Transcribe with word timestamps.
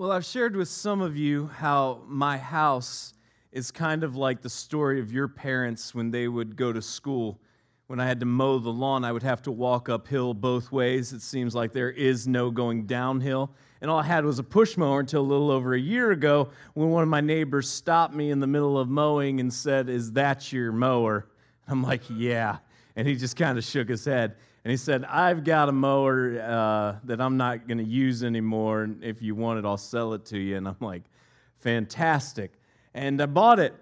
Well, 0.00 0.12
I've 0.12 0.24
shared 0.24 0.56
with 0.56 0.70
some 0.70 1.02
of 1.02 1.18
you 1.18 1.48
how 1.48 2.00
my 2.06 2.38
house 2.38 3.12
is 3.52 3.70
kind 3.70 4.02
of 4.02 4.16
like 4.16 4.40
the 4.40 4.48
story 4.48 4.98
of 4.98 5.12
your 5.12 5.28
parents 5.28 5.94
when 5.94 6.10
they 6.10 6.26
would 6.26 6.56
go 6.56 6.72
to 6.72 6.80
school. 6.80 7.38
When 7.86 8.00
I 8.00 8.06
had 8.06 8.18
to 8.20 8.24
mow 8.24 8.58
the 8.60 8.72
lawn, 8.72 9.04
I 9.04 9.12
would 9.12 9.22
have 9.22 9.42
to 9.42 9.52
walk 9.52 9.90
uphill 9.90 10.32
both 10.32 10.72
ways. 10.72 11.12
It 11.12 11.20
seems 11.20 11.54
like 11.54 11.74
there 11.74 11.90
is 11.90 12.26
no 12.26 12.50
going 12.50 12.86
downhill. 12.86 13.50
And 13.82 13.90
all 13.90 13.98
I 13.98 14.04
had 14.04 14.24
was 14.24 14.38
a 14.38 14.42
push 14.42 14.78
mower 14.78 15.00
until 15.00 15.20
a 15.20 15.28
little 15.28 15.50
over 15.50 15.74
a 15.74 15.78
year 15.78 16.12
ago 16.12 16.48
when 16.72 16.88
one 16.88 17.02
of 17.02 17.10
my 17.10 17.20
neighbors 17.20 17.68
stopped 17.68 18.14
me 18.14 18.30
in 18.30 18.40
the 18.40 18.46
middle 18.46 18.78
of 18.78 18.88
mowing 18.88 19.38
and 19.38 19.52
said, 19.52 19.90
Is 19.90 20.12
that 20.12 20.50
your 20.50 20.72
mower? 20.72 21.26
I'm 21.68 21.82
like, 21.82 22.04
Yeah. 22.08 22.56
And 22.96 23.06
he 23.06 23.16
just 23.16 23.36
kind 23.36 23.58
of 23.58 23.64
shook 23.64 23.90
his 23.90 24.06
head. 24.06 24.36
And 24.64 24.70
he 24.70 24.76
said, 24.76 25.04
I've 25.06 25.42
got 25.42 25.68
a 25.68 25.72
mower 25.72 26.38
uh, 26.40 26.96
that 27.04 27.20
I'm 27.20 27.36
not 27.36 27.66
going 27.66 27.78
to 27.78 27.84
use 27.84 28.22
anymore. 28.22 28.82
And 28.82 29.02
if 29.02 29.22
you 29.22 29.34
want 29.34 29.58
it, 29.58 29.64
I'll 29.64 29.78
sell 29.78 30.12
it 30.12 30.26
to 30.26 30.38
you. 30.38 30.56
And 30.56 30.68
I'm 30.68 30.76
like, 30.80 31.02
fantastic. 31.60 32.52
And 32.92 33.22
I 33.22 33.26
bought 33.26 33.58
it. 33.58 33.74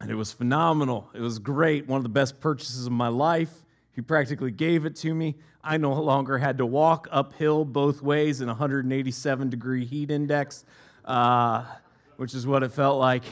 And 0.00 0.10
it 0.10 0.14
was 0.14 0.32
phenomenal. 0.32 1.10
It 1.12 1.20
was 1.20 1.38
great. 1.38 1.88
One 1.88 1.98
of 1.98 2.04
the 2.04 2.08
best 2.08 2.40
purchases 2.40 2.86
of 2.86 2.92
my 2.92 3.08
life. 3.08 3.52
He 3.92 4.00
practically 4.00 4.52
gave 4.52 4.86
it 4.86 4.94
to 4.96 5.12
me. 5.12 5.34
I 5.62 5.76
no 5.76 5.92
longer 5.92 6.38
had 6.38 6.56
to 6.58 6.66
walk 6.66 7.08
uphill 7.10 7.64
both 7.64 8.00
ways 8.00 8.40
in 8.40 8.46
187 8.46 9.50
degree 9.50 9.84
heat 9.84 10.10
index, 10.10 10.64
uh, 11.04 11.64
which 12.16 12.32
is 12.34 12.46
what 12.46 12.62
it 12.62 12.72
felt 12.72 12.98
like. 12.98 13.24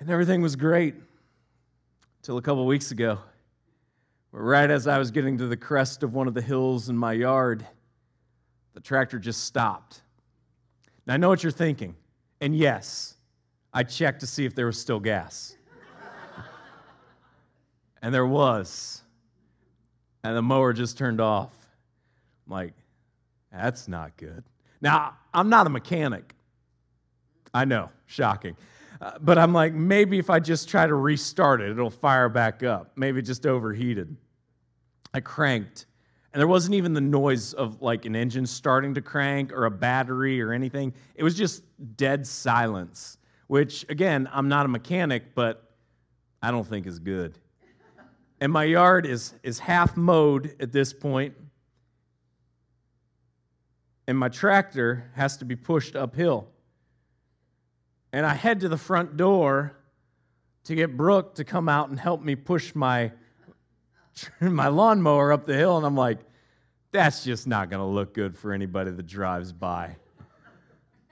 And 0.00 0.08
everything 0.08 0.40
was 0.40 0.56
great 0.56 0.94
until 2.20 2.38
a 2.38 2.42
couple 2.42 2.64
weeks 2.64 2.90
ago. 2.90 3.18
Right 4.36 4.68
as 4.68 4.88
I 4.88 4.98
was 4.98 5.12
getting 5.12 5.38
to 5.38 5.46
the 5.46 5.56
crest 5.56 6.02
of 6.02 6.12
one 6.12 6.26
of 6.26 6.34
the 6.34 6.42
hills 6.42 6.88
in 6.88 6.96
my 6.96 7.12
yard, 7.12 7.64
the 8.72 8.80
tractor 8.80 9.16
just 9.16 9.44
stopped. 9.44 10.02
Now, 11.06 11.14
I 11.14 11.16
know 11.18 11.28
what 11.28 11.44
you're 11.44 11.52
thinking. 11.52 11.94
And 12.40 12.56
yes, 12.56 13.14
I 13.72 13.84
checked 13.84 14.18
to 14.20 14.26
see 14.26 14.44
if 14.44 14.52
there 14.52 14.66
was 14.66 14.76
still 14.76 14.98
gas. 14.98 15.56
and 18.02 18.12
there 18.12 18.26
was. 18.26 19.02
And 20.24 20.36
the 20.36 20.42
mower 20.42 20.72
just 20.72 20.98
turned 20.98 21.20
off. 21.20 21.52
I'm 22.48 22.54
like, 22.54 22.74
that's 23.52 23.86
not 23.86 24.16
good. 24.16 24.42
Now, 24.80 25.16
I'm 25.32 25.48
not 25.48 25.68
a 25.68 25.70
mechanic. 25.70 26.34
I 27.54 27.66
know, 27.66 27.88
shocking. 28.06 28.56
Uh, 29.00 29.12
but 29.20 29.38
I'm 29.38 29.52
like, 29.52 29.74
maybe 29.74 30.18
if 30.18 30.28
I 30.28 30.40
just 30.40 30.68
try 30.68 30.88
to 30.88 30.94
restart 30.96 31.60
it, 31.60 31.70
it'll 31.70 31.88
fire 31.88 32.28
back 32.28 32.64
up. 32.64 32.90
Maybe 32.96 33.20
it 33.20 33.26
just 33.26 33.46
overheated. 33.46 34.16
I 35.14 35.20
cranked, 35.20 35.86
and 36.32 36.40
there 36.40 36.48
wasn't 36.48 36.74
even 36.74 36.92
the 36.92 37.00
noise 37.00 37.52
of 37.54 37.80
like 37.80 38.04
an 38.04 38.16
engine 38.16 38.44
starting 38.46 38.94
to 38.94 39.00
crank 39.00 39.52
or 39.52 39.66
a 39.66 39.70
battery 39.70 40.42
or 40.42 40.52
anything. 40.52 40.92
It 41.14 41.22
was 41.22 41.36
just 41.36 41.62
dead 41.96 42.26
silence, 42.26 43.18
which, 43.46 43.86
again, 43.88 44.28
I'm 44.32 44.48
not 44.48 44.66
a 44.66 44.68
mechanic, 44.68 45.36
but 45.36 45.70
I 46.42 46.50
don't 46.50 46.66
think 46.66 46.88
is 46.88 46.98
good. 46.98 47.38
And 48.40 48.52
my 48.52 48.64
yard 48.64 49.06
is, 49.06 49.34
is 49.44 49.60
half 49.60 49.96
mowed 49.96 50.56
at 50.58 50.72
this 50.72 50.92
point, 50.92 51.34
and 54.08 54.18
my 54.18 54.28
tractor 54.28 55.12
has 55.14 55.36
to 55.36 55.44
be 55.44 55.54
pushed 55.54 55.94
uphill. 55.94 56.48
And 58.12 58.26
I 58.26 58.34
head 58.34 58.60
to 58.60 58.68
the 58.68 58.76
front 58.76 59.16
door 59.16 59.76
to 60.64 60.74
get 60.74 60.96
Brooke 60.96 61.36
to 61.36 61.44
come 61.44 61.68
out 61.68 61.88
and 61.88 61.98
help 61.98 62.20
me 62.20 62.34
push 62.34 62.74
my 62.74 63.12
my 64.40 64.68
lawnmower 64.68 65.32
up 65.32 65.46
the 65.46 65.54
hill, 65.54 65.76
and 65.76 65.86
I'm 65.86 65.96
like, 65.96 66.18
that's 66.92 67.24
just 67.24 67.46
not 67.46 67.70
going 67.70 67.80
to 67.80 67.86
look 67.86 68.14
good 68.14 68.36
for 68.36 68.52
anybody 68.52 68.90
that 68.90 69.06
drives 69.06 69.52
by. 69.52 69.96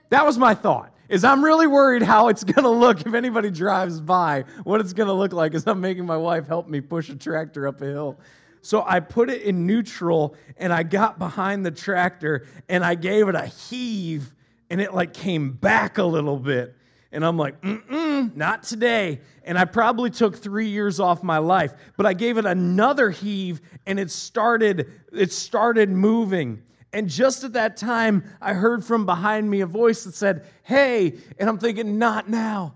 That 0.09 0.25
was 0.25 0.37
my 0.37 0.53
thought. 0.53 0.91
Is 1.09 1.23
I'm 1.23 1.43
really 1.43 1.67
worried 1.67 2.01
how 2.01 2.29
it's 2.29 2.43
going 2.43 2.63
to 2.63 2.69
look 2.69 3.01
if 3.01 3.13
anybody 3.13 3.51
drives 3.51 3.99
by. 3.99 4.45
What 4.63 4.79
it's 4.79 4.93
going 4.93 5.07
to 5.07 5.13
look 5.13 5.33
like 5.33 5.53
is 5.53 5.67
I'm 5.67 5.81
making 5.81 6.05
my 6.05 6.17
wife 6.17 6.47
help 6.47 6.67
me 6.67 6.81
push 6.81 7.09
a 7.09 7.15
tractor 7.15 7.67
up 7.67 7.81
a 7.81 7.85
hill. 7.85 8.17
So 8.61 8.83
I 8.87 9.01
put 9.01 9.29
it 9.29 9.41
in 9.41 9.67
neutral 9.67 10.35
and 10.55 10.71
I 10.71 10.83
got 10.83 11.19
behind 11.19 11.65
the 11.65 11.71
tractor 11.71 12.47
and 12.69 12.85
I 12.85 12.95
gave 12.95 13.27
it 13.27 13.35
a 13.35 13.45
heave 13.45 14.33
and 14.69 14.79
it 14.79 14.93
like 14.93 15.13
came 15.13 15.51
back 15.51 15.97
a 15.97 16.03
little 16.03 16.37
bit. 16.37 16.75
And 17.13 17.23
I'm 17.23 17.37
like, 17.37 17.61
mm 17.61 18.35
not 18.35 18.63
today. 18.63 19.21
And 19.43 19.57
I 19.57 19.65
probably 19.65 20.09
took 20.09 20.35
three 20.35 20.67
years 20.67 20.99
off 20.99 21.23
my 21.23 21.37
life, 21.37 21.73
but 21.97 22.05
I 22.05 22.13
gave 22.13 22.37
it 22.37 22.45
another 22.45 23.09
heave 23.09 23.61
and 23.85 23.99
it 23.99 24.09
started, 24.09 24.89
it 25.11 25.31
started 25.31 25.89
moving. 25.89 26.63
And 26.93 27.09
just 27.09 27.43
at 27.43 27.53
that 27.53 27.77
time, 27.77 28.23
I 28.41 28.53
heard 28.53 28.83
from 28.83 29.05
behind 29.05 29.49
me 29.49 29.61
a 29.61 29.65
voice 29.65 30.03
that 30.03 30.15
said, 30.15 30.45
Hey, 30.63 31.13
and 31.39 31.49
I'm 31.49 31.57
thinking, 31.57 31.97
not 31.97 32.29
now. 32.29 32.75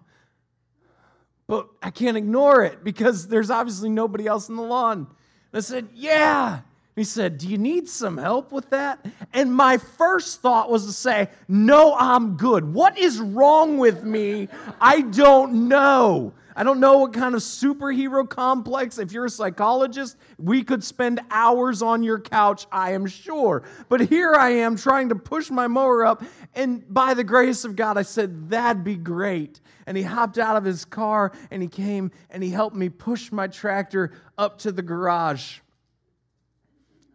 But 1.48 1.69
I 1.81 1.92
can't 1.92 2.18
ignore 2.18 2.64
it 2.64 2.84
because 2.84 3.28
there's 3.28 3.50
obviously 3.50 3.90
nobody 3.90 4.28
else 4.28 4.50
in 4.50 4.56
the 4.56 4.64
lawn. 4.64 5.00
And 5.00 5.08
I 5.54 5.59
said, 5.62 5.90
Yeah. 5.94 6.62
He 6.97 7.03
said, 7.03 7.38
Do 7.38 7.47
you 7.47 7.59
need 7.59 7.88
some 7.88 8.18
help 8.18 8.52
with 8.52 8.72
that? 8.72 9.06
And 9.31 9.53
my 9.53 9.78
first 9.78 10.41
thought 10.41 10.72
was 10.72 10.88
to 10.88 10.91
say, 10.91 11.30
No, 11.47 11.96
I'm 11.96 12.38
good. 12.38 12.74
What 12.74 12.97
is 12.97 13.19
wrong 13.19 13.78
with 13.78 14.03
me? 14.03 14.47
I 14.81 15.02
don't 15.02 15.69
know. 15.69 16.34
I 16.56 16.63
don't 16.63 16.80
know 16.80 16.97
what 16.97 17.13
kind 17.13 17.36
of 17.36 17.41
superhero 17.41 18.28
complex. 18.28 18.97
If 18.97 19.12
you're 19.12 19.25
a 19.25 19.30
psychologist, 19.30 20.18
we 20.40 20.63
could 20.63 20.84
spend 20.84 21.19
hours 21.30 21.84
on 21.84 22.02
your 22.02 22.19
couch, 22.19 22.66
I 22.72 22.94
am 22.94 23.06
sure. 23.06 23.62
But 23.90 24.02
here 24.02 24.34
I 24.34 24.50
am 24.50 24.75
trying 24.75 25.09
to 25.09 25.16
push 25.16 25.52
my 25.52 25.68
mower 25.68 26.03
up, 26.03 26.24
and 26.56 26.84
by 26.91 27.13
the 27.13 27.24
grace 27.24 27.63
of 27.63 27.75
God, 27.75 28.00
I 28.00 28.02
said, 28.02 28.50
That'd 28.50 28.84
be 28.84 28.96
great. 28.96 29.62
And 29.86 29.96
he 29.96 30.02
hopped 30.02 30.40
out 30.40 30.56
of 30.56 30.63
his 30.63 30.84
car 30.84 31.31
and 31.52 31.62
he 31.62 31.68
came 31.68 32.09
and 32.31 32.41
he 32.41 32.50
helped 32.50 32.75
me 32.75 32.90
push 32.90 33.31
my 33.31 33.46
tractor 33.46 34.13
up 34.36 34.57
to 34.59 34.72
the 34.72 34.81
garage. 34.81 35.59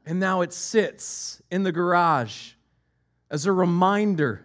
And 0.04 0.18
now 0.18 0.40
it 0.40 0.52
sits 0.52 1.40
in 1.50 1.62
the 1.62 1.72
garage 1.72 2.52
as 3.30 3.46
a 3.46 3.52
reminder 3.52 4.44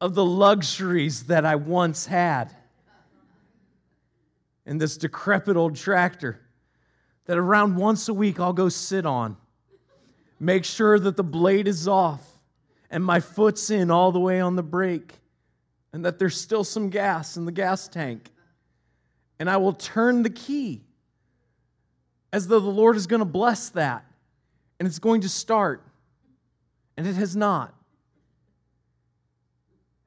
of 0.00 0.14
the 0.14 0.24
luxuries 0.24 1.24
that 1.24 1.44
I 1.44 1.56
once 1.56 2.06
had. 2.06 2.54
In 4.64 4.78
this 4.78 4.96
decrepit 4.96 5.56
old 5.56 5.76
tractor 5.76 6.40
that 7.26 7.38
around 7.38 7.76
once 7.76 8.08
a 8.08 8.14
week 8.14 8.40
I'll 8.40 8.52
go 8.52 8.68
sit 8.68 9.06
on, 9.06 9.36
make 10.40 10.64
sure 10.64 10.98
that 10.98 11.16
the 11.16 11.24
blade 11.24 11.68
is 11.68 11.88
off 11.88 12.22
and 12.90 13.04
my 13.04 13.20
foot's 13.20 13.70
in 13.70 13.90
all 13.90 14.12
the 14.12 14.20
way 14.20 14.40
on 14.40 14.56
the 14.56 14.62
brake, 14.62 15.12
and 15.92 16.04
that 16.04 16.18
there's 16.18 16.40
still 16.40 16.64
some 16.64 16.88
gas 16.88 17.36
in 17.36 17.44
the 17.44 17.52
gas 17.52 17.86
tank. 17.86 18.30
And 19.38 19.48
I 19.48 19.58
will 19.58 19.74
turn 19.74 20.22
the 20.22 20.30
key 20.30 20.82
as 22.32 22.48
though 22.48 22.60
the 22.60 22.68
Lord 22.68 22.96
is 22.96 23.06
going 23.06 23.20
to 23.20 23.26
bless 23.26 23.68
that 23.70 24.07
and 24.78 24.86
it's 24.86 24.98
going 24.98 25.22
to 25.22 25.28
start, 25.28 25.82
and 26.96 27.06
it 27.06 27.14
has 27.14 27.34
not. 27.34 27.74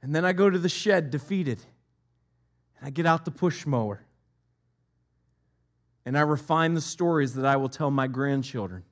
And 0.02 0.16
then 0.16 0.26
I 0.26 0.34
go 0.34 0.50
to 0.50 0.58
the 0.58 0.70
shed 0.70 1.12
defeated, 1.12 1.60
and 2.78 2.88
I 2.88 2.90
get 2.90 3.06
out 3.06 3.26
the 3.26 3.32
push 3.32 3.66
mower, 3.66 4.04
and 6.06 6.18
I 6.18 6.22
refine 6.22 6.74
the 6.74 6.82
stories 6.82 7.36
that 7.36 7.46
I 7.46 7.58
will 7.58 7.70
tell 7.70 7.92
my 7.92 8.08
grandchildren 8.08 8.84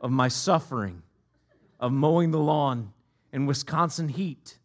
of 0.00 0.10
my 0.10 0.28
suffering, 0.28 1.02
of 1.78 1.92
mowing 1.92 2.30
the 2.30 2.38
lawn 2.38 2.92
in 3.32 3.46
Wisconsin 3.46 4.08
heat 4.08 4.58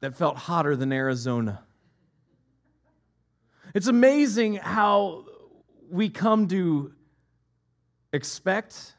that 0.00 0.16
felt 0.16 0.36
hotter 0.36 0.76
than 0.76 0.92
Arizona. 0.92 1.62
It's 3.74 3.88
amazing 3.88 4.54
how 4.54 5.26
we 5.90 6.08
come 6.08 6.48
to 6.48 6.92
expect 8.12 8.94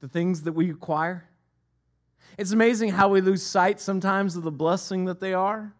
the 0.00 0.08
things 0.08 0.42
that 0.42 0.52
we 0.52 0.70
acquire. 0.70 1.28
It's 2.38 2.52
amazing 2.52 2.90
how 2.90 3.08
we 3.08 3.20
lose 3.20 3.42
sight 3.42 3.80
sometimes 3.80 4.36
of 4.36 4.42
the 4.42 4.50
blessing 4.50 5.06
that 5.06 5.20
they 5.20 5.32
are. 5.32 5.72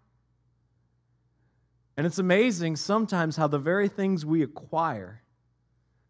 And 1.96 2.06
it's 2.06 2.18
amazing 2.18 2.76
sometimes 2.76 3.36
how 3.36 3.46
the 3.46 3.58
very 3.58 3.88
things 3.88 4.24
we 4.24 4.42
acquire 4.42 5.22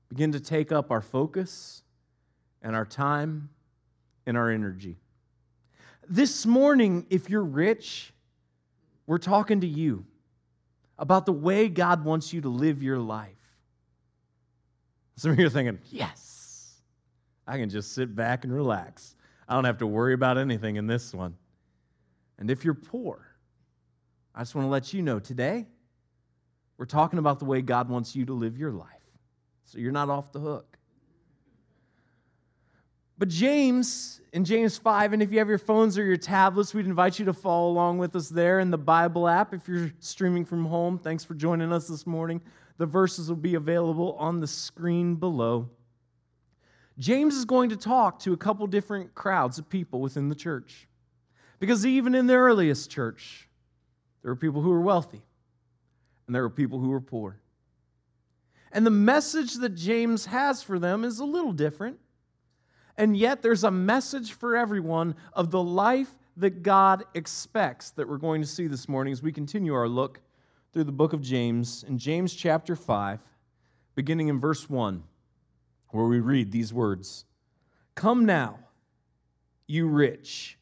begin 0.09 0.33
to 0.33 0.41
take 0.41 0.73
up 0.73 0.91
our 0.91 1.01
focus 1.01 1.83
and 2.63 2.75
our 2.75 2.85
time 2.85 3.49
and 4.27 4.37
our 4.37 4.51
energy. 4.51 4.99
This 6.09 6.47
morning, 6.47 7.07
if 7.11 7.31
you're 7.31 7.45
rich, 7.45 8.13
we're 9.07 9.19
talking 9.19 9.61
to 9.61 9.67
you 9.67 10.05
about 10.99 11.27
the 11.27 11.33
way 11.33 11.69
God 11.69 12.05
wants 12.05 12.33
you 12.33 12.41
to 12.41 12.49
live 12.49 12.83
your 12.83 12.99
life. 12.99 13.36
Some 15.19 15.31
of 15.31 15.39
you 15.39 15.47
are 15.47 15.51
thinking, 15.51 15.79
yes, 15.91 16.81
I 17.47 17.57
can 17.57 17.71
just 17.71 17.93
sit 17.93 18.15
back 18.15 18.45
and 18.45 18.53
relax. 18.53 19.17
I 19.49 19.55
don't 19.55 19.65
have 19.65 19.79
to 19.79 19.87
worry 19.87 20.13
about 20.13 20.37
anything 20.37 20.77
in 20.77 20.87
this 20.87 21.15
one. 21.15 21.35
And 22.39 22.51
if 22.51 22.65
you're 22.65 22.75
poor, 22.75 23.27
I 24.35 24.41
just 24.41 24.55
want 24.55 24.67
to 24.67 24.71
let 24.71 24.93
you 24.93 25.01
know 25.01 25.19
today, 25.19 25.67
we're 26.77 26.85
talking 26.85 27.19
about 27.19 27.39
the 27.39 27.47
way 27.47 27.63
God 27.63 27.89
wants 27.89 28.15
you 28.15 28.27
to 28.27 28.35
live 28.35 28.59
your 28.59 28.73
life. 28.73 28.91
So 29.65 29.79
you're 29.79 29.93
not 29.93 30.11
off 30.11 30.33
the 30.33 30.41
hook. 30.41 30.77
But 33.19 33.29
James, 33.29 34.21
in 34.35 34.45
James 34.45 34.77
5, 34.77 35.15
and 35.15 35.23
if 35.23 35.33
you 35.33 35.39
have 35.39 35.49
your 35.49 35.57
phones 35.57 35.97
or 35.97 36.05
your 36.05 36.19
tablets, 36.19 36.75
we'd 36.75 36.85
invite 36.85 37.19
you 37.19 37.25
to 37.25 37.33
follow 37.33 37.71
along 37.71 37.97
with 37.97 38.15
us 38.15 38.29
there 38.29 38.61
in 38.61 38.71
the 38.71 38.77
Bible 38.77 39.27
app. 39.27 39.55
If 39.55 39.67
you're 39.67 39.91
streaming 40.01 40.45
from 40.45 40.67
home, 40.67 40.99
thanks 40.99 41.25
for 41.25 41.33
joining 41.33 41.73
us 41.73 41.89
this 41.89 42.07
morning. 42.07 42.43
The 42.79 42.87
verses 42.87 43.29
will 43.29 43.37
be 43.37 43.55
available 43.55 44.15
on 44.19 44.41
the 44.41 44.47
screen 44.47 45.15
below. 45.15 45.69
James 46.99 47.35
is 47.35 47.45
going 47.45 47.71
to 47.71 47.77
talk 47.77 48.21
to 48.21 48.33
a 48.33 48.37
couple 48.37 48.67
different 48.67 49.15
crowds 49.15 49.59
of 49.59 49.69
people 49.69 50.01
within 50.01 50.29
the 50.29 50.35
church. 50.35 50.87
Because 51.59 51.87
even 51.87 52.15
in 52.15 52.27
the 52.27 52.35
earliest 52.35 52.91
church, 52.91 53.49
there 54.23 54.31
were 54.31 54.37
people 54.37 54.61
who 54.61 54.71
were 54.71 54.81
wealthy 54.81 55.23
and 56.27 56.35
there 56.35 56.43
were 56.43 56.51
people 56.51 56.79
who 56.79 56.91
were 56.91 57.01
poor. 57.01 57.39
And 58.73 58.85
the 58.85 58.91
message 58.91 59.55
that 59.55 59.75
James 59.75 60.27
has 60.27 60.63
for 60.63 60.79
them 60.79 61.05
is 61.05 61.19
a 61.19 61.25
little 61.25 61.53
different. 61.53 61.99
And 62.99 63.17
yet, 63.17 63.43
there's 63.43 63.65
a 63.65 63.71
message 63.71 64.33
for 64.33 64.57
everyone 64.57 65.15
of 65.35 65.51
the 65.51 65.63
life 65.63 66.11
that 66.39 66.63
God 66.63 67.05
expects 67.15 67.91
that 67.91 68.09
we're 68.09 68.17
going 68.17 68.41
to 68.41 68.47
see 68.47 68.67
this 68.67 68.89
morning 68.89 69.13
as 69.13 69.23
we 69.23 69.33
continue 69.33 69.75
our 69.75 69.89
look 69.89 70.21
through 70.77 70.85
the 70.85 70.93
book 70.93 71.15
of 71.15 71.23
James 71.23 71.87
in 71.89 71.97
James 71.97 72.35
chapter 72.35 72.77
5, 72.77 73.19
beginning 73.95 74.29
in 74.29 74.39
verse 74.39 74.69
1, 74.69 75.03
where 75.89 76.05
we 76.05 76.21
read 76.21 76.53
these 76.53 76.71
words 76.71 77.25
Come 77.95 78.27
now, 78.27 78.59
you 79.67 79.87
rich, 79.89 80.59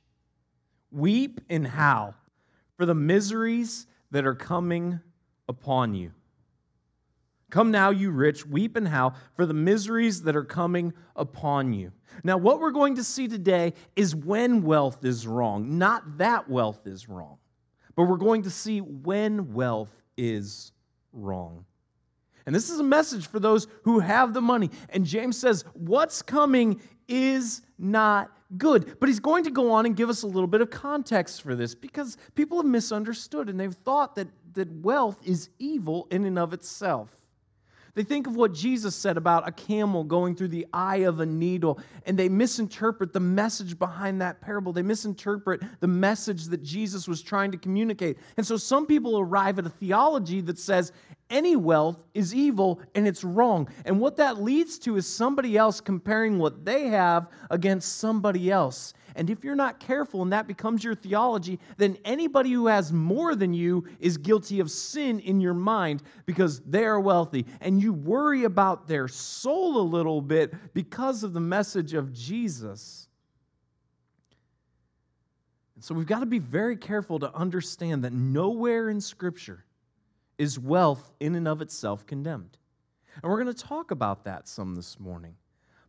weep 0.92 1.40
and 1.50 1.66
howl 1.66 2.14
for 2.76 2.86
the 2.86 2.94
miseries 2.94 3.88
that 4.12 4.24
are 4.24 4.36
coming 4.36 5.00
upon 5.48 5.96
you. 5.96 6.12
Come 7.50 7.72
now, 7.72 7.90
you 7.90 8.12
rich, 8.12 8.46
weep 8.46 8.76
and 8.76 8.86
howl 8.86 9.16
for 9.34 9.46
the 9.46 9.52
miseries 9.52 10.22
that 10.22 10.36
are 10.36 10.44
coming 10.44 10.92
upon 11.16 11.72
you. 11.72 11.90
Now, 12.22 12.36
what 12.36 12.60
we're 12.60 12.70
going 12.70 12.94
to 12.94 13.02
see 13.02 13.26
today 13.26 13.72
is 13.96 14.14
when 14.14 14.62
wealth 14.62 15.04
is 15.04 15.26
wrong, 15.26 15.76
not 15.76 16.18
that 16.18 16.48
wealth 16.48 16.86
is 16.86 17.08
wrong, 17.08 17.38
but 17.96 18.04
we're 18.04 18.16
going 18.16 18.42
to 18.42 18.50
see 18.50 18.80
when 18.80 19.52
wealth 19.52 20.03
is 20.16 20.72
wrong. 21.12 21.64
And 22.46 22.54
this 22.54 22.68
is 22.68 22.78
a 22.78 22.84
message 22.84 23.26
for 23.26 23.40
those 23.40 23.66
who 23.82 24.00
have 24.00 24.34
the 24.34 24.40
money. 24.40 24.70
And 24.90 25.04
James 25.04 25.38
says, 25.38 25.64
What's 25.72 26.20
coming 26.20 26.80
is 27.08 27.62
not 27.78 28.30
good. 28.58 28.98
But 29.00 29.08
he's 29.08 29.20
going 29.20 29.44
to 29.44 29.50
go 29.50 29.72
on 29.72 29.86
and 29.86 29.96
give 29.96 30.10
us 30.10 30.22
a 30.22 30.26
little 30.26 30.46
bit 30.46 30.60
of 30.60 30.70
context 30.70 31.42
for 31.42 31.54
this 31.54 31.74
because 31.74 32.16
people 32.34 32.58
have 32.58 32.66
misunderstood 32.66 33.48
and 33.48 33.58
they've 33.58 33.74
thought 33.74 34.14
that, 34.16 34.28
that 34.52 34.70
wealth 34.70 35.18
is 35.24 35.48
evil 35.58 36.06
in 36.10 36.24
and 36.24 36.38
of 36.38 36.52
itself. 36.52 37.16
They 37.94 38.02
think 38.02 38.26
of 38.26 38.34
what 38.34 38.52
Jesus 38.52 38.94
said 38.96 39.16
about 39.16 39.46
a 39.46 39.52
camel 39.52 40.02
going 40.02 40.34
through 40.34 40.48
the 40.48 40.66
eye 40.72 40.98
of 40.98 41.20
a 41.20 41.26
needle, 41.26 41.78
and 42.06 42.18
they 42.18 42.28
misinterpret 42.28 43.12
the 43.12 43.20
message 43.20 43.78
behind 43.78 44.20
that 44.20 44.40
parable. 44.40 44.72
They 44.72 44.82
misinterpret 44.82 45.62
the 45.80 45.86
message 45.86 46.46
that 46.46 46.62
Jesus 46.62 47.06
was 47.06 47.22
trying 47.22 47.52
to 47.52 47.58
communicate. 47.58 48.18
And 48.36 48.44
so 48.44 48.56
some 48.56 48.86
people 48.86 49.18
arrive 49.18 49.58
at 49.58 49.66
a 49.66 49.70
theology 49.70 50.40
that 50.42 50.58
says 50.58 50.92
any 51.30 51.56
wealth 51.56 52.02
is 52.12 52.34
evil 52.34 52.80
and 52.94 53.08
it's 53.08 53.24
wrong. 53.24 53.68
And 53.84 53.98
what 53.98 54.16
that 54.18 54.42
leads 54.42 54.78
to 54.80 54.96
is 54.96 55.06
somebody 55.06 55.56
else 55.56 55.80
comparing 55.80 56.38
what 56.38 56.64
they 56.64 56.88
have 56.88 57.28
against 57.50 57.98
somebody 57.98 58.50
else. 58.50 58.94
And 59.16 59.30
if 59.30 59.44
you're 59.44 59.54
not 59.54 59.80
careful 59.80 60.22
and 60.22 60.32
that 60.32 60.46
becomes 60.46 60.82
your 60.82 60.94
theology, 60.94 61.58
then 61.76 61.96
anybody 62.04 62.50
who 62.50 62.66
has 62.66 62.92
more 62.92 63.34
than 63.34 63.54
you 63.54 63.86
is 64.00 64.16
guilty 64.16 64.60
of 64.60 64.70
sin 64.70 65.20
in 65.20 65.40
your 65.40 65.54
mind 65.54 66.02
because 66.26 66.60
they 66.60 66.84
are 66.84 67.00
wealthy. 67.00 67.46
And 67.60 67.80
you 67.80 67.92
worry 67.92 68.44
about 68.44 68.86
their 68.86 69.08
soul 69.08 69.78
a 69.78 69.82
little 69.82 70.20
bit 70.20 70.52
because 70.74 71.22
of 71.22 71.32
the 71.32 71.40
message 71.40 71.94
of 71.94 72.12
Jesus. 72.12 73.08
And 75.76 75.84
so 75.84 75.94
we've 75.94 76.06
got 76.06 76.20
to 76.20 76.26
be 76.26 76.38
very 76.38 76.76
careful 76.76 77.18
to 77.20 77.34
understand 77.34 78.04
that 78.04 78.12
nowhere 78.12 78.90
in 78.90 79.00
Scripture 79.00 79.64
is 80.38 80.58
wealth 80.58 81.12
in 81.20 81.34
and 81.34 81.48
of 81.48 81.62
itself 81.62 82.06
condemned. 82.06 82.58
And 83.22 83.30
we're 83.30 83.42
going 83.42 83.54
to 83.54 83.62
talk 83.62 83.90
about 83.90 84.24
that 84.24 84.48
some 84.48 84.74
this 84.74 84.98
morning. 84.98 85.34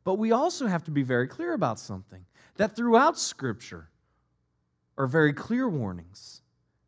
But 0.04 0.16
we 0.16 0.32
also 0.32 0.68
have 0.68 0.84
to 0.84 0.92
be 0.92 1.02
very 1.02 1.28
clear 1.28 1.54
about 1.54 1.80
something 1.80 2.24
that 2.58 2.76
throughout 2.76 3.18
Scripture 3.18 3.90
are 4.98 5.08
very 5.08 5.34
clear 5.34 5.68
warnings 5.68 6.42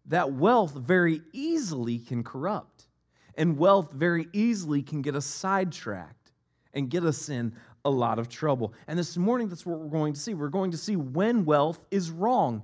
that 0.06 0.32
wealth 0.32 0.74
very 0.74 1.22
easily 1.34 2.00
can 2.00 2.24
corrupt, 2.24 2.88
and 3.36 3.58
wealth 3.58 3.92
very 3.92 4.28
easily 4.32 4.82
can 4.82 5.02
get 5.02 5.16
us 5.16 5.26
sidetracked 5.26 6.32
and 6.74 6.90
get 6.90 7.04
us 7.04 7.30
in 7.30 7.54
a 7.86 7.90
lot 7.90 8.20
of 8.20 8.30
trouble. 8.30 8.74
And 8.88 8.98
this 8.98 9.18
morning, 9.18 9.50
that's 9.50 9.66
what 9.66 9.80
we're 9.80 9.88
going 9.88 10.14
to 10.14 10.20
see. 10.20 10.34
We're 10.34 10.48
going 10.48 10.72
to 10.72 10.78
see 10.78 10.96
when 10.96 11.44
wealth 11.44 11.84
is 11.92 12.12
wrong 12.12 12.64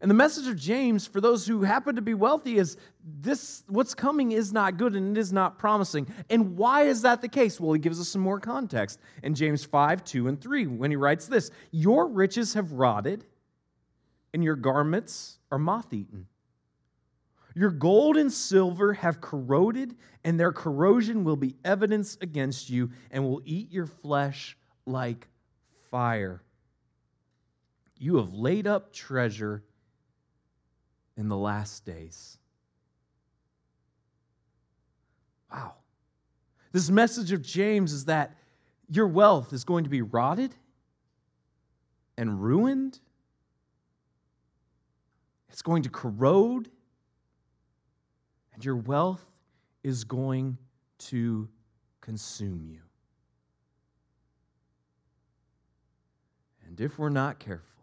and 0.00 0.10
the 0.10 0.14
message 0.14 0.46
of 0.46 0.56
James 0.56 1.06
for 1.06 1.20
those 1.20 1.46
who 1.46 1.62
happen 1.62 1.96
to 1.96 2.02
be 2.02 2.14
wealthy 2.14 2.58
is 2.58 2.76
this 3.20 3.64
what's 3.66 3.94
coming 3.94 4.32
is 4.32 4.52
not 4.52 4.76
good 4.76 4.94
and 4.94 5.16
it 5.16 5.20
is 5.20 5.32
not 5.32 5.58
promising. 5.58 6.06
And 6.30 6.56
why 6.56 6.82
is 6.82 7.02
that 7.02 7.20
the 7.20 7.28
case? 7.28 7.58
Well, 7.58 7.72
he 7.72 7.80
gives 7.80 8.00
us 8.00 8.08
some 8.08 8.20
more 8.20 8.38
context 8.38 9.00
in 9.22 9.34
James 9.34 9.64
5, 9.64 10.04
2, 10.04 10.28
and 10.28 10.40
3 10.40 10.66
when 10.66 10.90
he 10.90 10.96
writes 10.96 11.26
this 11.26 11.50
Your 11.72 12.06
riches 12.08 12.54
have 12.54 12.72
rotted, 12.72 13.24
and 14.32 14.44
your 14.44 14.56
garments 14.56 15.38
are 15.50 15.58
moth 15.58 15.92
eaten. 15.92 16.26
Your 17.54 17.70
gold 17.70 18.16
and 18.16 18.32
silver 18.32 18.92
have 18.92 19.20
corroded, 19.20 19.96
and 20.22 20.38
their 20.38 20.52
corrosion 20.52 21.24
will 21.24 21.36
be 21.36 21.56
evidence 21.64 22.16
against 22.20 22.70
you 22.70 22.90
and 23.10 23.24
will 23.24 23.42
eat 23.44 23.72
your 23.72 23.86
flesh 23.86 24.56
like 24.86 25.26
fire. 25.90 26.42
You 27.96 28.18
have 28.18 28.32
laid 28.32 28.68
up 28.68 28.92
treasure 28.92 29.64
in 31.18 31.28
the 31.28 31.36
last 31.36 31.84
days. 31.84 32.38
Wow. 35.52 35.74
This 36.72 36.88
message 36.88 37.32
of 37.32 37.42
James 37.42 37.92
is 37.92 38.04
that 38.06 38.36
your 38.88 39.08
wealth 39.08 39.52
is 39.52 39.64
going 39.64 39.84
to 39.84 39.90
be 39.90 40.00
rotted 40.00 40.54
and 42.16 42.40
ruined. 42.40 43.00
It's 45.50 45.62
going 45.62 45.82
to 45.82 45.90
corrode, 45.90 46.70
and 48.54 48.64
your 48.64 48.76
wealth 48.76 49.24
is 49.82 50.04
going 50.04 50.56
to 50.98 51.48
consume 52.00 52.64
you. 52.70 52.80
And 56.66 56.80
if 56.80 56.98
we're 56.98 57.08
not 57.08 57.38
careful, 57.38 57.77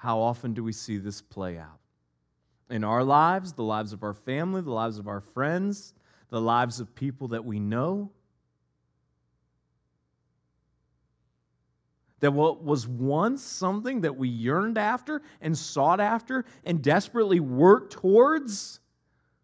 how 0.00 0.18
often 0.18 0.54
do 0.54 0.64
we 0.64 0.72
see 0.72 0.96
this 0.96 1.20
play 1.20 1.58
out? 1.58 1.78
In 2.70 2.84
our 2.84 3.04
lives, 3.04 3.52
the 3.52 3.62
lives 3.62 3.92
of 3.92 4.02
our 4.02 4.14
family, 4.14 4.62
the 4.62 4.70
lives 4.70 4.96
of 4.96 5.08
our 5.08 5.20
friends, 5.20 5.92
the 6.30 6.40
lives 6.40 6.80
of 6.80 6.94
people 6.94 7.28
that 7.28 7.44
we 7.44 7.60
know. 7.60 8.10
That 12.20 12.32
what 12.32 12.64
was 12.64 12.88
once 12.88 13.42
something 13.42 14.00
that 14.00 14.16
we 14.16 14.30
yearned 14.30 14.78
after 14.78 15.20
and 15.42 15.56
sought 15.56 16.00
after 16.00 16.46
and 16.64 16.80
desperately 16.80 17.40
worked 17.40 17.92
towards, 17.92 18.80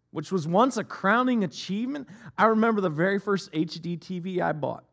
which 0.09 0.31
was 0.31 0.47
once 0.47 0.77
a 0.77 0.83
crowning 0.83 1.43
achievement. 1.43 2.07
I 2.35 2.45
remember 2.45 2.81
the 2.81 2.89
very 2.89 3.19
first 3.19 3.51
HD 3.51 3.99
TV 3.99 4.41
I 4.41 4.53
bought. 4.53 4.85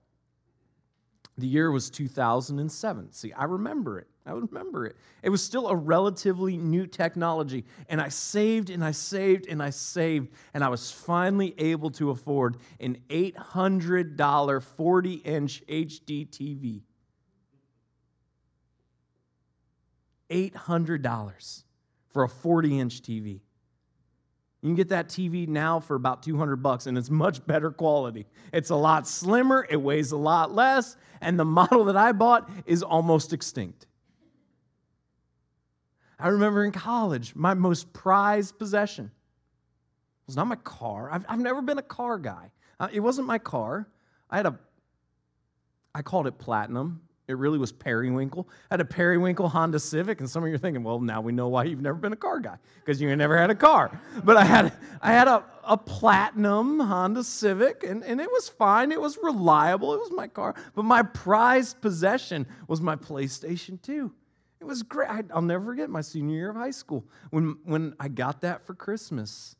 The 1.36 1.46
year 1.46 1.70
was 1.72 1.90
2007. 1.90 3.12
See, 3.12 3.32
I 3.32 3.44
remember 3.44 3.98
it. 3.98 4.06
I 4.24 4.32
remember 4.32 4.86
it. 4.86 4.96
It 5.22 5.30
was 5.30 5.42
still 5.42 5.68
a 5.68 5.74
relatively 5.74 6.56
new 6.56 6.86
technology. 6.86 7.64
And 7.88 8.00
I 8.00 8.08
saved 8.08 8.70
and 8.70 8.84
I 8.84 8.92
saved 8.92 9.46
and 9.48 9.62
I 9.62 9.70
saved. 9.70 10.28
And 10.54 10.62
I 10.62 10.68
was 10.68 10.90
finally 10.90 11.54
able 11.58 11.90
to 11.92 12.10
afford 12.10 12.58
an 12.80 12.98
$800 13.08 14.62
40 14.62 15.12
inch 15.14 15.62
HD 15.66 16.28
TV. 16.28 16.82
$800 20.30 21.64
for 22.10 22.22
a 22.22 22.28
40 22.28 22.80
inch 22.80 23.02
TV. 23.02 23.40
You 24.64 24.68
can 24.68 24.76
get 24.76 24.88
that 24.88 25.08
TV 25.08 25.46
now 25.46 25.78
for 25.78 25.94
about 25.94 26.22
200 26.22 26.56
bucks 26.56 26.86
and 26.86 26.96
it's 26.96 27.10
much 27.10 27.46
better 27.46 27.70
quality. 27.70 28.24
It's 28.50 28.70
a 28.70 28.74
lot 28.74 29.06
slimmer, 29.06 29.66
it 29.68 29.76
weighs 29.76 30.12
a 30.12 30.16
lot 30.16 30.54
less, 30.54 30.96
and 31.20 31.38
the 31.38 31.44
model 31.44 31.84
that 31.84 31.98
I 31.98 32.12
bought 32.12 32.48
is 32.64 32.82
almost 32.82 33.34
extinct. 33.34 33.86
I 36.18 36.28
remember 36.28 36.64
in 36.64 36.72
college, 36.72 37.36
my 37.36 37.52
most 37.52 37.92
prized 37.92 38.58
possession 38.58 39.10
was 40.26 40.34
not 40.34 40.46
my 40.46 40.56
car. 40.56 41.10
I've, 41.12 41.26
I've 41.28 41.40
never 41.40 41.60
been 41.60 41.76
a 41.76 41.82
car 41.82 42.16
guy. 42.16 42.50
Uh, 42.80 42.88
it 42.90 43.00
wasn't 43.00 43.26
my 43.26 43.36
car. 43.36 43.86
I 44.30 44.38
had 44.38 44.46
a, 44.46 44.58
I 45.94 46.00
called 46.00 46.26
it 46.26 46.38
platinum. 46.38 47.02
It 47.26 47.38
really 47.38 47.58
was 47.58 47.72
periwinkle. 47.72 48.46
I 48.70 48.74
had 48.74 48.80
a 48.82 48.84
periwinkle 48.84 49.48
Honda 49.48 49.80
Civic, 49.80 50.20
and 50.20 50.28
some 50.28 50.42
of 50.42 50.48
you 50.50 50.56
are 50.56 50.58
thinking, 50.58 50.82
well, 50.82 51.00
now 51.00 51.22
we 51.22 51.32
know 51.32 51.48
why 51.48 51.64
you've 51.64 51.80
never 51.80 51.96
been 51.96 52.12
a 52.12 52.16
car 52.16 52.38
guy 52.38 52.58
because 52.76 53.00
you 53.00 53.14
never 53.16 53.38
had 53.38 53.48
a 53.48 53.54
car. 53.54 53.98
But 54.24 54.36
I 54.36 54.44
had, 54.44 54.74
I 55.00 55.12
had 55.12 55.26
a, 55.26 55.42
a 55.64 55.76
platinum 55.76 56.80
Honda 56.80 57.24
Civic, 57.24 57.82
and, 57.82 58.04
and 58.04 58.20
it 58.20 58.30
was 58.30 58.50
fine. 58.50 58.92
It 58.92 59.00
was 59.00 59.18
reliable. 59.22 59.94
It 59.94 60.00
was 60.00 60.10
my 60.10 60.28
car. 60.28 60.54
But 60.74 60.84
my 60.84 61.02
prized 61.02 61.80
possession 61.80 62.46
was 62.68 62.82
my 62.82 62.94
PlayStation 62.94 63.80
2. 63.80 64.12
It 64.60 64.64
was 64.64 64.82
great. 64.82 65.08
I, 65.08 65.22
I'll 65.32 65.40
never 65.40 65.64
forget 65.64 65.88
my 65.88 66.02
senior 66.02 66.36
year 66.36 66.50
of 66.50 66.56
high 66.56 66.70
school 66.72 67.06
when, 67.30 67.56
when 67.64 67.94
I 67.98 68.08
got 68.08 68.42
that 68.42 68.66
for 68.66 68.74
Christmas. 68.74 69.56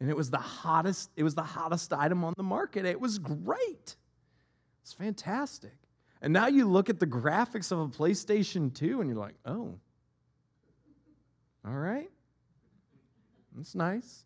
And 0.00 0.10
it 0.10 0.16
was 0.16 0.30
the 0.30 0.36
hottest, 0.36 1.10
it 1.16 1.22
was 1.22 1.34
the 1.34 1.42
hottest 1.42 1.92
item 1.94 2.22
on 2.22 2.34
the 2.36 2.42
market. 2.42 2.84
It 2.84 3.00
was 3.00 3.18
great. 3.18 3.96
It's 4.82 4.92
fantastic. 4.92 5.74
And 6.20 6.32
now 6.32 6.48
you 6.48 6.68
look 6.68 6.90
at 6.90 6.98
the 6.98 7.06
graphics 7.06 7.70
of 7.70 7.78
a 7.78 7.88
PlayStation 7.88 8.74
2 8.74 9.00
and 9.00 9.08
you're 9.08 9.18
like, 9.18 9.36
oh, 9.46 9.74
all 11.66 11.74
right. 11.74 12.10
That's 13.56 13.74
nice. 13.74 14.24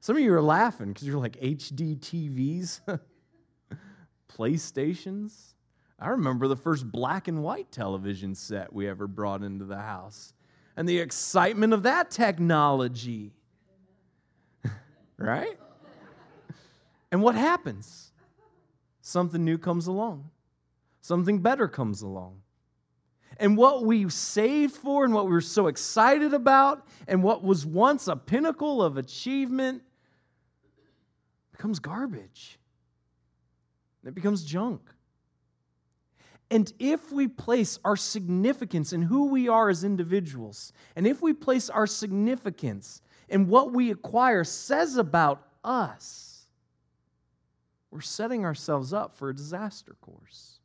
Some 0.00 0.16
of 0.16 0.22
you 0.22 0.32
are 0.32 0.42
laughing 0.42 0.88
because 0.88 1.06
you're 1.06 1.18
like 1.18 1.38
HD 1.40 1.98
TVs, 1.98 2.80
PlayStations. 4.32 5.54
I 5.98 6.08
remember 6.08 6.48
the 6.48 6.56
first 6.56 6.90
black 6.90 7.28
and 7.28 7.42
white 7.42 7.70
television 7.70 8.34
set 8.34 8.72
we 8.72 8.88
ever 8.88 9.06
brought 9.06 9.42
into 9.42 9.66
the 9.66 9.76
house 9.76 10.32
and 10.76 10.88
the 10.88 10.98
excitement 10.98 11.74
of 11.74 11.82
that 11.82 12.10
technology. 12.10 13.32
right? 15.18 15.58
And 17.12 17.22
what 17.22 17.34
happens? 17.34 18.12
Something 19.02 19.44
new 19.44 19.58
comes 19.58 19.86
along, 19.88 20.30
something 21.00 21.40
better 21.40 21.68
comes 21.68 22.02
along. 22.02 22.40
And 23.38 23.56
what 23.56 23.84
we 23.84 24.08
saved 24.10 24.74
for 24.74 25.04
and 25.04 25.14
what 25.14 25.24
we 25.24 25.32
were 25.32 25.40
so 25.40 25.68
excited 25.68 26.34
about 26.34 26.86
and 27.08 27.22
what 27.22 27.42
was 27.42 27.64
once 27.64 28.06
a 28.06 28.16
pinnacle 28.16 28.82
of 28.82 28.98
achievement 28.98 29.82
becomes 31.52 31.78
garbage. 31.78 32.58
It 34.04 34.14
becomes 34.14 34.44
junk. 34.44 34.82
And 36.50 36.72
if 36.78 37.12
we 37.12 37.28
place 37.28 37.78
our 37.84 37.96
significance 37.96 38.92
in 38.92 39.02
who 39.02 39.28
we 39.28 39.48
are 39.48 39.68
as 39.68 39.84
individuals, 39.84 40.72
and 40.96 41.06
if 41.06 41.22
we 41.22 41.32
place 41.32 41.70
our 41.70 41.86
significance 41.86 43.02
in 43.28 43.46
what 43.46 43.72
we 43.72 43.90
acquire 43.90 44.42
says 44.42 44.96
about 44.96 45.46
us, 45.62 46.46
we're 47.90 48.00
setting 48.00 48.44
ourselves 48.44 48.92
up 48.92 49.16
for 49.16 49.30
a 49.30 49.34
disaster 49.34 49.96
course. 50.00 50.59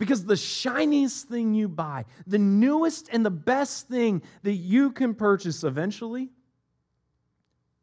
Because 0.00 0.24
the 0.24 0.34
shiniest 0.34 1.28
thing 1.28 1.52
you 1.52 1.68
buy, 1.68 2.06
the 2.26 2.38
newest 2.38 3.10
and 3.12 3.24
the 3.24 3.30
best 3.30 3.86
thing 3.86 4.22
that 4.44 4.54
you 4.54 4.92
can 4.92 5.14
purchase 5.14 5.62
eventually 5.62 6.30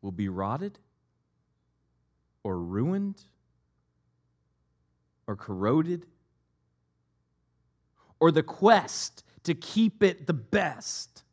will 0.01 0.12
be 0.12 0.27
rotted 0.27 0.79
or 2.41 2.57
ruined 2.57 3.21
or 5.27 5.36
corroded 5.36 6.07
or 8.19 8.31
the 8.31 8.41
quest 8.41 9.24
to 9.43 9.53
keep 9.53 10.01
it 10.01 10.25
the 10.25 10.33
best 10.33 11.24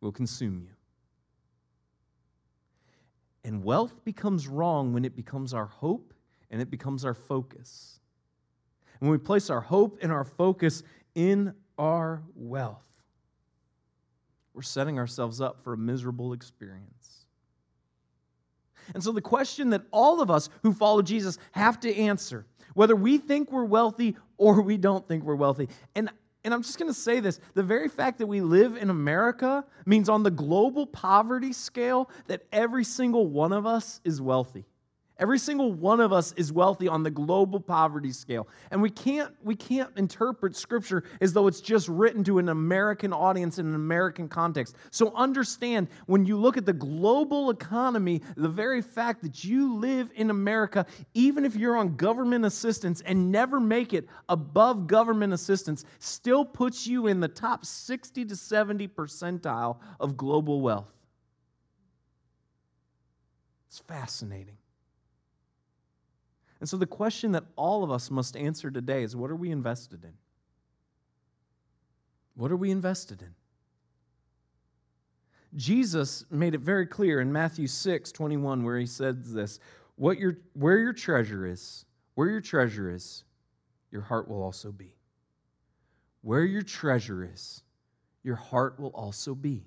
will 0.00 0.10
consume 0.10 0.58
you. 0.60 0.74
And 3.44 3.62
wealth 3.62 4.04
becomes 4.04 4.48
wrong 4.48 4.92
when 4.92 5.04
it 5.04 5.14
becomes 5.14 5.54
our 5.54 5.66
hope 5.66 6.12
and 6.50 6.60
it 6.60 6.68
becomes 6.68 7.04
our 7.04 7.14
focus. 7.14 8.00
When 9.00 9.10
we 9.10 9.18
place 9.18 9.50
our 9.50 9.60
hope 9.60 9.98
and 10.02 10.12
our 10.12 10.24
focus 10.24 10.82
in 11.14 11.54
our 11.78 12.22
wealth, 12.34 12.84
we're 14.54 14.62
setting 14.62 14.98
ourselves 14.98 15.40
up 15.40 15.62
for 15.64 15.72
a 15.72 15.76
miserable 15.76 16.32
experience. 16.32 17.26
And 18.94 19.02
so, 19.02 19.12
the 19.12 19.20
question 19.20 19.70
that 19.70 19.82
all 19.90 20.20
of 20.20 20.30
us 20.30 20.48
who 20.62 20.72
follow 20.72 21.02
Jesus 21.02 21.38
have 21.52 21.80
to 21.80 21.94
answer 21.94 22.46
whether 22.74 22.94
we 22.94 23.18
think 23.18 23.50
we're 23.50 23.64
wealthy 23.64 24.16
or 24.36 24.60
we 24.62 24.76
don't 24.76 25.06
think 25.06 25.24
we're 25.24 25.34
wealthy. 25.34 25.68
And 25.94 26.10
and 26.42 26.54
I'm 26.54 26.62
just 26.62 26.78
going 26.78 26.90
to 26.90 26.98
say 26.98 27.20
this 27.20 27.38
the 27.54 27.62
very 27.62 27.88
fact 27.88 28.18
that 28.18 28.26
we 28.26 28.40
live 28.40 28.76
in 28.76 28.90
America 28.90 29.64
means 29.86 30.08
on 30.08 30.22
the 30.22 30.30
global 30.30 30.86
poverty 30.86 31.52
scale 31.52 32.10
that 32.26 32.42
every 32.52 32.84
single 32.84 33.26
one 33.26 33.52
of 33.52 33.66
us 33.66 34.00
is 34.04 34.20
wealthy. 34.20 34.64
Every 35.20 35.38
single 35.38 35.74
one 35.74 36.00
of 36.00 36.14
us 36.14 36.32
is 36.38 36.50
wealthy 36.50 36.88
on 36.88 37.02
the 37.02 37.10
global 37.10 37.60
poverty 37.60 38.10
scale. 38.10 38.48
And 38.70 38.80
we 38.80 38.88
can't, 38.88 39.30
we 39.44 39.54
can't 39.54 39.90
interpret 39.98 40.56
Scripture 40.56 41.04
as 41.20 41.34
though 41.34 41.46
it's 41.46 41.60
just 41.60 41.88
written 41.88 42.24
to 42.24 42.38
an 42.38 42.48
American 42.48 43.12
audience 43.12 43.58
in 43.58 43.66
an 43.66 43.74
American 43.74 44.30
context. 44.30 44.76
So 44.90 45.12
understand 45.14 45.88
when 46.06 46.24
you 46.24 46.38
look 46.38 46.56
at 46.56 46.64
the 46.64 46.72
global 46.72 47.50
economy, 47.50 48.22
the 48.38 48.48
very 48.48 48.80
fact 48.80 49.20
that 49.20 49.44
you 49.44 49.74
live 49.74 50.10
in 50.14 50.30
America, 50.30 50.86
even 51.12 51.44
if 51.44 51.54
you're 51.54 51.76
on 51.76 51.96
government 51.96 52.46
assistance 52.46 53.02
and 53.02 53.30
never 53.30 53.60
make 53.60 53.92
it 53.92 54.08
above 54.30 54.86
government 54.86 55.34
assistance, 55.34 55.84
still 55.98 56.46
puts 56.46 56.86
you 56.86 57.08
in 57.08 57.20
the 57.20 57.28
top 57.28 57.66
60 57.66 58.24
to 58.24 58.34
70 58.34 58.88
percentile 58.88 59.76
of 60.00 60.16
global 60.16 60.62
wealth. 60.62 60.88
It's 63.68 63.80
fascinating. 63.80 64.56
And 66.60 66.68
so 66.68 66.76
the 66.76 66.86
question 66.86 67.32
that 67.32 67.44
all 67.56 67.82
of 67.82 67.90
us 67.90 68.10
must 68.10 68.36
answer 68.36 68.70
today 68.70 69.02
is 69.02 69.16
what 69.16 69.30
are 69.30 69.36
we 69.36 69.50
invested 69.50 70.04
in? 70.04 70.12
What 72.34 72.52
are 72.52 72.56
we 72.56 72.70
invested 72.70 73.22
in? 73.22 73.34
Jesus 75.56 76.24
made 76.30 76.54
it 76.54 76.60
very 76.60 76.86
clear 76.86 77.20
in 77.20 77.32
Matthew 77.32 77.66
6 77.66 78.12
21, 78.12 78.62
where 78.62 78.78
he 78.78 78.86
says 78.86 79.32
this 79.32 79.58
what 79.96 80.18
your, 80.18 80.38
where 80.52 80.78
your 80.78 80.92
treasure 80.92 81.46
is, 81.46 81.84
where 82.14 82.28
your 82.28 82.40
treasure 82.40 82.90
is, 82.90 83.24
your 83.90 84.02
heart 84.02 84.28
will 84.28 84.42
also 84.42 84.70
be. 84.70 84.94
Where 86.22 86.44
your 86.44 86.62
treasure 86.62 87.28
is, 87.30 87.62
your 88.22 88.36
heart 88.36 88.78
will 88.78 88.90
also 88.90 89.34
be. 89.34 89.64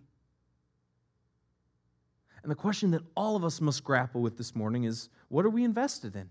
And 2.43 2.51
the 2.51 2.55
question 2.55 2.91
that 2.91 3.01
all 3.15 3.35
of 3.35 3.43
us 3.43 3.61
must 3.61 3.83
grapple 3.83 4.21
with 4.21 4.37
this 4.37 4.55
morning 4.55 4.83
is 4.83 5.09
what 5.29 5.45
are 5.45 5.49
we 5.49 5.63
invested 5.63 6.15
in? 6.15 6.29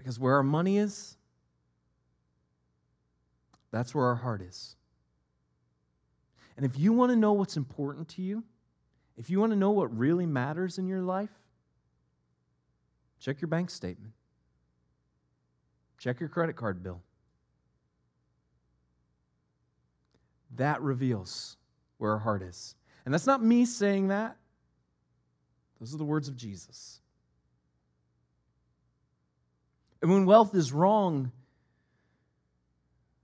Because 0.00 0.18
where 0.18 0.36
our 0.36 0.42
money 0.42 0.78
is, 0.78 1.18
that's 3.70 3.94
where 3.94 4.06
our 4.06 4.14
heart 4.14 4.40
is. 4.40 4.74
And 6.56 6.64
if 6.64 6.78
you 6.78 6.94
want 6.94 7.10
to 7.10 7.16
know 7.16 7.34
what's 7.34 7.58
important 7.58 8.08
to 8.10 8.22
you, 8.22 8.42
if 9.18 9.28
you 9.28 9.38
want 9.38 9.52
to 9.52 9.58
know 9.58 9.72
what 9.72 9.96
really 9.96 10.24
matters 10.24 10.78
in 10.78 10.86
your 10.86 11.02
life, 11.02 11.30
check 13.18 13.42
your 13.42 13.48
bank 13.48 13.68
statement, 13.68 14.14
check 15.98 16.18
your 16.18 16.30
credit 16.30 16.56
card 16.56 16.82
bill. 16.82 17.02
That 20.56 20.80
reveals 20.80 21.58
where 21.98 22.12
our 22.12 22.18
heart 22.18 22.42
is. 22.42 22.74
And 23.04 23.12
that's 23.12 23.26
not 23.26 23.42
me 23.42 23.66
saying 23.66 24.08
that, 24.08 24.36
those 25.78 25.94
are 25.94 25.98
the 25.98 26.04
words 26.04 26.28
of 26.28 26.36
Jesus. 26.36 26.99
And 30.02 30.10
when 30.10 30.24
wealth 30.24 30.54
is 30.54 30.72
wrong, 30.72 31.30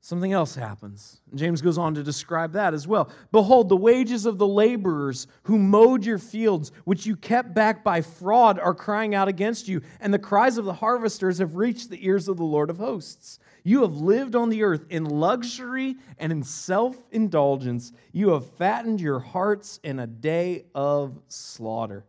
something 0.06 0.32
else 0.32 0.54
happens. 0.54 1.20
And 1.30 1.38
James 1.38 1.62
goes 1.62 1.78
on 1.78 1.94
to 1.94 2.02
describe 2.02 2.52
that 2.52 2.74
as 2.74 2.86
well. 2.86 3.10
Behold, 3.32 3.68
the 3.68 3.76
wages 3.76 4.26
of 4.26 4.38
the 4.38 4.46
laborers 4.46 5.26
who 5.44 5.58
mowed 5.58 6.04
your 6.04 6.18
fields, 6.18 6.70
which 6.84 7.06
you 7.06 7.16
kept 7.16 7.54
back 7.54 7.82
by 7.82 8.02
fraud, 8.02 8.58
are 8.58 8.74
crying 8.74 9.14
out 9.14 9.26
against 9.26 9.68
you, 9.68 9.80
and 10.00 10.12
the 10.12 10.18
cries 10.18 10.58
of 10.58 10.64
the 10.64 10.72
harvesters 10.72 11.38
have 11.38 11.56
reached 11.56 11.90
the 11.90 12.06
ears 12.06 12.28
of 12.28 12.36
the 12.36 12.44
Lord 12.44 12.70
of 12.70 12.76
hosts. 12.76 13.38
You 13.64 13.82
have 13.82 13.96
lived 13.96 14.36
on 14.36 14.48
the 14.48 14.62
earth 14.62 14.86
in 14.90 15.06
luxury 15.06 15.96
and 16.18 16.30
in 16.30 16.44
self 16.44 16.96
indulgence. 17.10 17.90
You 18.12 18.28
have 18.28 18.46
fattened 18.46 19.00
your 19.00 19.18
hearts 19.18 19.80
in 19.82 19.98
a 19.98 20.06
day 20.06 20.66
of 20.72 21.18
slaughter. 21.26 22.04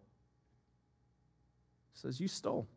says, 1.94 2.20
You 2.20 2.28
stole. 2.28 2.68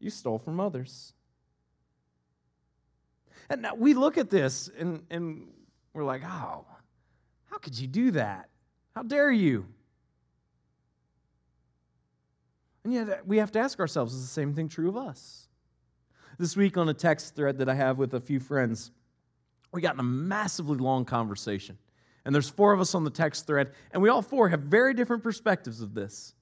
You 0.00 0.10
stole 0.10 0.38
from 0.38 0.60
others. 0.60 1.12
And 3.50 3.62
now 3.62 3.74
we 3.74 3.94
look 3.94 4.18
at 4.18 4.30
this 4.30 4.70
and, 4.78 5.02
and 5.10 5.48
we're 5.92 6.04
like, 6.04 6.22
oh, 6.24 6.64
how 7.46 7.58
could 7.58 7.78
you 7.78 7.86
do 7.86 8.10
that? 8.12 8.48
How 8.94 9.02
dare 9.02 9.30
you? 9.30 9.66
And 12.84 12.92
yet 12.92 13.08
uh, 13.08 13.16
we 13.26 13.38
have 13.38 13.52
to 13.52 13.58
ask 13.58 13.80
ourselves, 13.80 14.14
is 14.14 14.22
the 14.22 14.28
same 14.28 14.54
thing 14.54 14.68
true 14.68 14.88
of 14.88 14.96
us? 14.96 15.48
This 16.38 16.56
week 16.56 16.76
on 16.76 16.88
a 16.88 16.94
text 16.94 17.34
thread 17.34 17.58
that 17.58 17.68
I 17.68 17.74
have 17.74 17.98
with 17.98 18.14
a 18.14 18.20
few 18.20 18.38
friends, 18.38 18.92
we 19.72 19.80
got 19.80 19.94
in 19.94 20.00
a 20.00 20.04
massively 20.04 20.78
long 20.78 21.04
conversation. 21.04 21.76
And 22.24 22.34
there's 22.34 22.48
four 22.48 22.72
of 22.72 22.80
us 22.80 22.94
on 22.94 23.04
the 23.04 23.10
text 23.10 23.46
thread, 23.46 23.72
and 23.92 24.02
we 24.02 24.08
all 24.08 24.22
four 24.22 24.48
have 24.48 24.60
very 24.60 24.94
different 24.94 25.22
perspectives 25.22 25.80
of 25.80 25.94
this. 25.94 26.34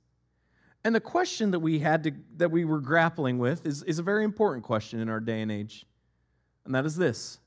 And 0.86 0.94
the 0.94 1.00
question 1.00 1.50
that 1.50 1.58
we 1.58 1.80
had 1.80 2.04
to 2.04 2.12
that 2.36 2.52
we 2.52 2.64
were 2.64 2.78
grappling 2.78 3.38
with 3.38 3.66
is, 3.66 3.82
is 3.82 3.98
a 3.98 4.04
very 4.04 4.22
important 4.22 4.64
question 4.64 5.00
in 5.00 5.08
our 5.08 5.18
day 5.18 5.42
and 5.42 5.50
age. 5.50 5.84
And 6.64 6.72
that 6.76 6.86
is 6.86 6.94
this. 6.94 7.40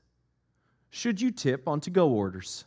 Should 0.90 1.22
you 1.22 1.30
tip 1.30 1.66
on 1.66 1.80
to-go 1.80 2.10
orders? 2.10 2.66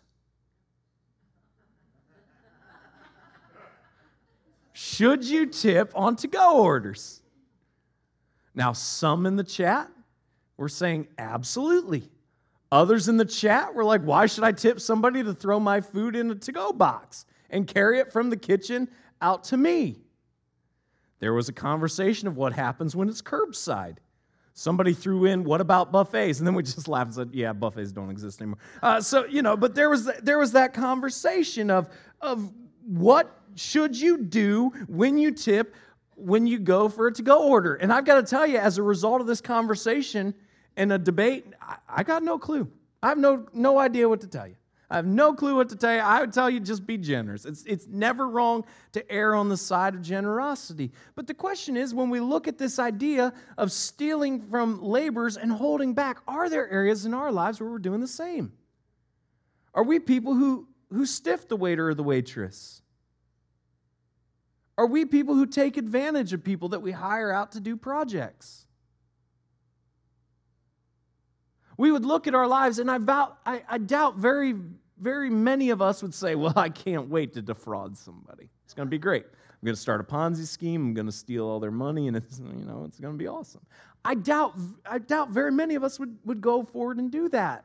Should 4.72 5.24
you 5.24 5.46
tip 5.46 5.92
on 5.94 6.16
to-go 6.16 6.64
orders? 6.64 7.22
Now, 8.56 8.74
some 8.74 9.28
in 9.28 9.36
the 9.36 9.44
chat 9.44 9.92
were 10.58 10.70
saying 10.70 11.08
absolutely. 11.20 12.10
Others 12.72 13.10
in 13.10 13.18
the 13.18 13.26
chat 13.26 13.76
were 13.76 13.84
like, 13.84 14.02
why 14.02 14.26
should 14.26 14.44
I 14.44 14.52
tip 14.52 14.80
somebody 14.80 15.22
to 15.22 15.36
throw 15.36 15.60
my 15.60 15.82
food 15.82 16.16
in 16.16 16.32
a 16.32 16.36
to 16.36 16.52
go 16.52 16.74
box 16.74 17.28
and 17.52 17.68
carry 17.68 18.00
it 18.00 18.12
from 18.12 18.32
the 18.32 18.38
kitchen 18.38 18.90
out 19.22 19.44
to 19.44 19.58
me? 19.58 20.03
There 21.24 21.34
was 21.34 21.48
a 21.48 21.54
conversation 21.54 22.28
of 22.28 22.36
what 22.36 22.52
happens 22.52 22.98
when 22.98 23.08
it's 23.08 23.22
curbside. 23.22 23.96
Somebody 24.56 24.92
threw 24.92 25.24
in, 25.24 25.46
"What 25.46 25.62
about 25.62 25.90
buffets?" 25.90 26.40
And 26.40 26.46
then 26.46 26.54
we 26.54 26.64
just 26.64 26.86
laughed 26.90 27.06
and 27.06 27.16
said, 27.16 27.30
"Yeah, 27.32 27.54
buffets 27.54 27.94
don't 27.94 28.10
exist 28.10 28.42
anymore." 28.42 28.58
Uh, 28.82 29.00
so 29.00 29.24
you 29.28 29.42
know, 29.42 29.56
but 29.56 29.74
there 29.74 29.90
was 29.90 30.12
there 30.22 30.38
was 30.38 30.52
that 30.52 30.74
conversation 30.74 31.72
of 31.72 31.88
of 32.20 32.52
what 32.86 33.40
should 33.56 33.98
you 33.98 34.18
do 34.18 34.74
when 34.88 35.18
you 35.18 35.32
tip 35.32 35.76
when 36.18 36.46
you 36.46 36.60
go 36.60 36.90
for 36.90 37.08
a 37.08 37.14
to 37.14 37.22
go 37.22 37.48
order. 37.48 37.76
And 37.76 37.94
I've 37.94 38.04
got 38.04 38.16
to 38.16 38.24
tell 38.24 38.46
you, 38.46 38.58
as 38.58 38.78
a 38.78 38.84
result 38.84 39.22
of 39.22 39.28
this 39.28 39.40
conversation 39.40 40.34
and 40.76 40.92
a 40.92 40.98
debate, 40.98 41.46
I, 41.62 41.78
I 41.88 42.04
got 42.04 42.22
no 42.22 42.38
clue. 42.38 42.70
I 43.02 43.08
have 43.08 43.18
no 43.18 43.48
no 43.54 43.80
idea 43.80 44.10
what 44.10 44.20
to 44.20 44.28
tell 44.28 44.46
you. 44.46 44.56
I 44.94 44.98
have 44.98 45.08
no 45.08 45.34
clue 45.34 45.56
what 45.56 45.70
to 45.70 45.76
tell 45.76 45.92
you. 45.92 46.02
I 46.02 46.20
would 46.22 46.32
tell 46.32 46.52
you 46.52 46.60
just 46.60 46.86
be 46.86 47.00
generous. 47.00 47.46
It's, 47.46 47.64
it's 47.64 47.88
never 47.88 48.30
wrong 48.30 48.64
to 48.92 49.12
err 49.12 49.34
on 49.34 49.50
the 49.50 49.58
side 49.58 49.96
of 49.96 50.04
generosity. 50.04 50.92
But 51.16 51.26
the 51.26 51.34
question 51.34 51.76
is 51.76 51.96
when 51.96 52.12
we 52.12 52.20
look 52.20 52.48
at 52.48 52.60
this 52.60 52.78
idea 52.78 53.34
of 53.58 53.72
stealing 53.72 54.40
from 54.40 54.84
laborers 54.84 55.36
and 55.36 55.52
holding 55.52 55.96
back, 55.96 56.20
are 56.28 56.48
there 56.48 56.70
areas 56.70 57.08
in 57.08 57.16
our 57.16 57.32
lives 57.32 57.60
where 57.60 57.72
we're 57.72 57.80
doing 57.80 58.02
the 58.02 58.08
same? 58.08 58.54
Are 59.74 59.84
we 59.84 59.98
people 59.98 60.36
who, 60.36 60.68
who 60.92 61.08
stiff 61.08 61.48
the 61.48 61.58
waiter 61.58 61.90
or 61.90 61.96
the 61.96 62.04
waitress? 62.04 62.84
Are 64.78 64.86
we 64.86 65.06
people 65.06 65.34
who 65.34 65.48
take 65.48 65.76
advantage 65.76 66.34
of 66.34 66.44
people 66.44 66.70
that 66.70 66.84
we 66.84 66.92
hire 66.92 67.32
out 67.32 67.54
to 67.54 67.60
do 67.60 67.76
projects? 67.76 68.68
We 71.78 71.92
would 71.92 72.06
look 72.06 72.28
at 72.28 72.36
our 72.36 72.48
lives, 72.48 72.78
and 72.78 72.92
I, 72.92 73.00
vow, 73.00 73.38
I, 73.44 73.64
I 73.68 73.78
doubt 73.80 74.18
very 74.18 74.54
very 75.00 75.30
many 75.30 75.70
of 75.70 75.82
us 75.82 76.02
would 76.02 76.14
say, 76.14 76.36
Well, 76.36 76.54
I 76.56 76.70
can't 76.70 77.10
wait 77.10 77.34
to 77.34 77.42
defraud 77.42 77.98
somebody. 77.98 78.50
It's 78.66 78.74
going 78.74 78.88
to 78.88 78.92
be 78.92 79.00
great. 79.00 79.26
I'm 79.26 79.66
going 79.66 79.76
to 79.76 79.82
start 79.82 80.02
a 80.02 80.04
Ponzi 80.04 80.46
scheme. 80.46 80.88
I'm 80.88 80.94
going 80.94 81.06
to 81.06 81.12
steal 81.12 81.46
all 81.46 81.60
their 81.60 81.72
money, 81.72 82.08
and 82.08 82.18
it's, 82.18 82.40
you 82.40 82.66
know, 82.66 82.84
it's 82.86 83.00
going 83.00 83.14
to 83.14 83.18
be 83.18 83.28
awesome. 83.28 83.62
I 84.04 84.16
doubt, 84.16 84.56
I 84.86 84.98
doubt 84.98 85.30
very 85.30 85.52
many 85.52 85.76
of 85.76 85.84
us 85.84 86.00
would, 86.00 86.18
would 86.26 86.42
go 86.42 86.64
forward 86.64 86.98
and 86.98 87.10
do 87.10 87.30
that. 87.30 87.64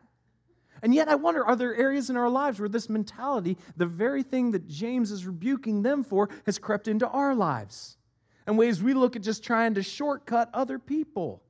And 0.82 0.94
yet, 0.94 1.08
I 1.08 1.16
wonder 1.16 1.44
are 1.44 1.56
there 1.56 1.74
areas 1.74 2.08
in 2.08 2.16
our 2.16 2.28
lives 2.28 2.60
where 2.60 2.68
this 2.68 2.88
mentality, 2.88 3.58
the 3.76 3.86
very 3.86 4.22
thing 4.22 4.52
that 4.52 4.68
James 4.68 5.10
is 5.10 5.26
rebuking 5.26 5.82
them 5.82 6.04
for, 6.04 6.28
has 6.46 6.58
crept 6.58 6.86
into 6.86 7.08
our 7.08 7.34
lives? 7.34 7.96
And 8.46 8.56
ways 8.56 8.82
we 8.82 8.94
look 8.94 9.16
at 9.16 9.22
just 9.22 9.42
trying 9.42 9.74
to 9.74 9.82
shortcut 9.82 10.50
other 10.54 10.78
people 10.78 11.42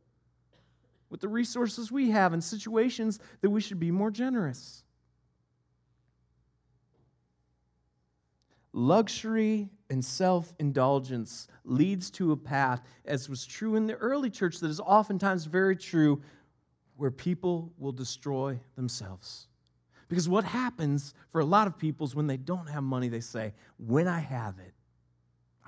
with 1.10 1.20
the 1.20 1.28
resources 1.28 1.92
we 1.92 2.10
have 2.10 2.32
in 2.32 2.40
situations 2.40 3.20
that 3.40 3.50
we 3.50 3.60
should 3.60 3.78
be 3.78 3.90
more 3.90 4.10
generous. 4.10 4.84
Luxury 8.72 9.70
and 9.90 10.04
self 10.04 10.52
indulgence 10.58 11.48
leads 11.64 12.10
to 12.10 12.32
a 12.32 12.36
path, 12.36 12.82
as 13.04 13.28
was 13.28 13.46
true 13.46 13.76
in 13.76 13.86
the 13.86 13.94
early 13.94 14.30
church, 14.30 14.58
that 14.58 14.68
is 14.68 14.80
oftentimes 14.80 15.46
very 15.46 15.76
true, 15.76 16.20
where 16.96 17.10
people 17.10 17.72
will 17.78 17.92
destroy 17.92 18.58
themselves. 18.76 19.46
Because 20.08 20.28
what 20.28 20.44
happens 20.44 21.14
for 21.30 21.40
a 21.40 21.44
lot 21.44 21.66
of 21.66 21.78
people 21.78 22.06
is 22.06 22.14
when 22.14 22.26
they 22.26 22.36
don't 22.36 22.68
have 22.68 22.82
money, 22.82 23.08
they 23.08 23.20
say, 23.20 23.54
When 23.78 24.06
I 24.06 24.20
have 24.20 24.58
it, 24.58 24.74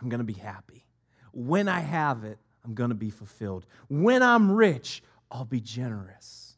I'm 0.01 0.09
going 0.09 0.19
to 0.19 0.25
be 0.25 0.33
happy. 0.33 0.85
When 1.33 1.69
I 1.69 1.81
have 1.81 2.25
it, 2.25 2.39
I'm 2.65 2.75
going 2.75 2.91
to 2.91 2.97
be 2.97 3.11
fulfilled. 3.11 3.67
When 3.89 4.23
I'm 4.23 4.51
rich, 4.51 5.03
I'll 5.31 5.45
be 5.45 5.61
generous. 5.61 6.57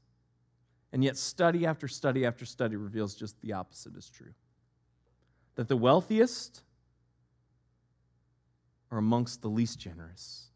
And 0.92 1.04
yet, 1.04 1.16
study 1.16 1.66
after 1.66 1.86
study 1.86 2.26
after 2.26 2.44
study 2.44 2.76
reveals 2.76 3.14
just 3.14 3.40
the 3.42 3.52
opposite 3.52 3.96
is 3.96 4.10
true 4.10 4.34
that 5.54 5.68
the 5.68 5.76
wealthiest 5.76 6.62
are 8.90 8.98
amongst 8.98 9.42
the 9.42 9.48
least 9.48 9.78
generous. 9.78 10.48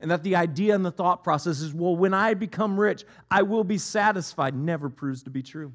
And 0.00 0.10
that 0.10 0.24
the 0.24 0.34
idea 0.34 0.74
and 0.74 0.84
the 0.84 0.90
thought 0.90 1.22
process 1.22 1.60
is, 1.60 1.72
well, 1.72 1.94
when 1.94 2.12
I 2.12 2.34
become 2.34 2.78
rich, 2.78 3.04
I 3.30 3.42
will 3.42 3.62
be 3.62 3.78
satisfied, 3.78 4.54
never 4.54 4.88
proves 4.88 5.22
to 5.24 5.30
be 5.30 5.42
true. 5.42 5.72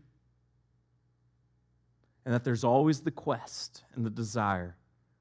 And 2.25 2.33
that 2.33 2.43
there's 2.43 2.65
always 2.65 2.99
the 2.99 3.11
quest 3.11 3.85
and 3.95 4.05
the 4.05 4.09
desire 4.09 4.75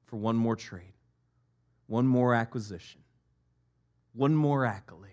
for 0.05 0.17
one 0.17 0.35
more 0.35 0.57
trade, 0.57 0.93
one 1.87 2.05
more 2.05 2.33
acquisition, 2.33 3.01
one 4.13 4.35
more 4.35 4.65
accolade 4.65 5.06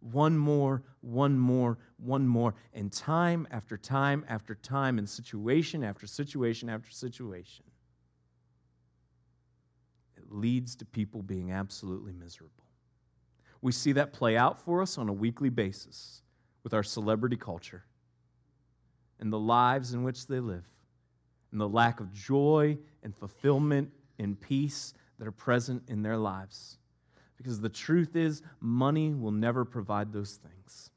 one 0.00 0.36
more, 0.36 0.82
one 1.02 1.38
more, 1.38 1.78
one 1.98 2.26
more. 2.26 2.54
And 2.74 2.92
time 2.92 3.46
after 3.50 3.76
time 3.76 4.24
after 4.28 4.54
time, 4.54 4.98
and 4.98 5.08
situation 5.08 5.84
after 5.84 6.06
situation 6.06 6.68
after 6.68 6.90
situation, 6.90 7.64
it 10.16 10.24
leads 10.30 10.74
to 10.76 10.84
people 10.84 11.22
being 11.22 11.52
absolutely 11.52 12.12
miserable. 12.12 12.64
We 13.62 13.72
see 13.72 13.92
that 13.92 14.12
play 14.12 14.36
out 14.36 14.60
for 14.60 14.80
us 14.80 14.96
on 14.96 15.08
a 15.08 15.12
weekly 15.12 15.50
basis 15.50 16.22
with 16.62 16.72
our 16.72 16.82
celebrity 16.82 17.36
culture 17.36 17.84
and 19.20 19.30
the 19.30 19.38
lives 19.38 19.92
in 19.92 20.02
which 20.02 20.26
they 20.26 20.40
live, 20.40 20.64
and 21.52 21.60
the 21.60 21.68
lack 21.68 22.00
of 22.00 22.10
joy 22.12 22.78
and 23.02 23.14
fulfillment 23.14 23.90
and 24.18 24.40
peace 24.40 24.94
that 25.18 25.28
are 25.28 25.32
present 25.32 25.82
in 25.88 26.02
their 26.02 26.16
lives. 26.16 26.78
Because 27.40 27.58
the 27.58 27.70
truth 27.70 28.16
is, 28.16 28.42
money 28.60 29.14
will 29.14 29.30
never 29.30 29.64
provide 29.64 30.12
those 30.12 30.34
things. 30.34 30.90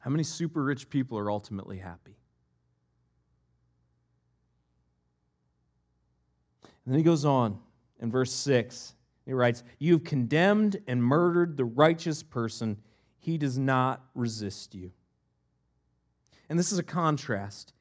How 0.00 0.10
many 0.10 0.22
super 0.22 0.62
rich 0.62 0.90
people 0.90 1.16
are 1.16 1.30
ultimately 1.30 1.78
happy? 1.78 2.18
And 6.84 6.92
then 6.92 6.98
he 6.98 7.02
goes 7.02 7.24
on 7.24 7.58
in 8.00 8.10
verse 8.10 8.30
6. 8.32 8.96
He 9.24 9.32
writes, 9.32 9.64
You've 9.78 10.04
condemned 10.04 10.76
and 10.86 11.02
murdered 11.02 11.56
the 11.56 11.64
righteous 11.64 12.22
person. 12.22 12.76
He 13.18 13.38
does 13.38 13.58
not 13.58 14.04
resist 14.14 14.74
you. 14.74 14.92
And 16.50 16.58
this 16.58 16.70
is 16.70 16.78
a 16.78 16.82
contrast. 16.82 17.72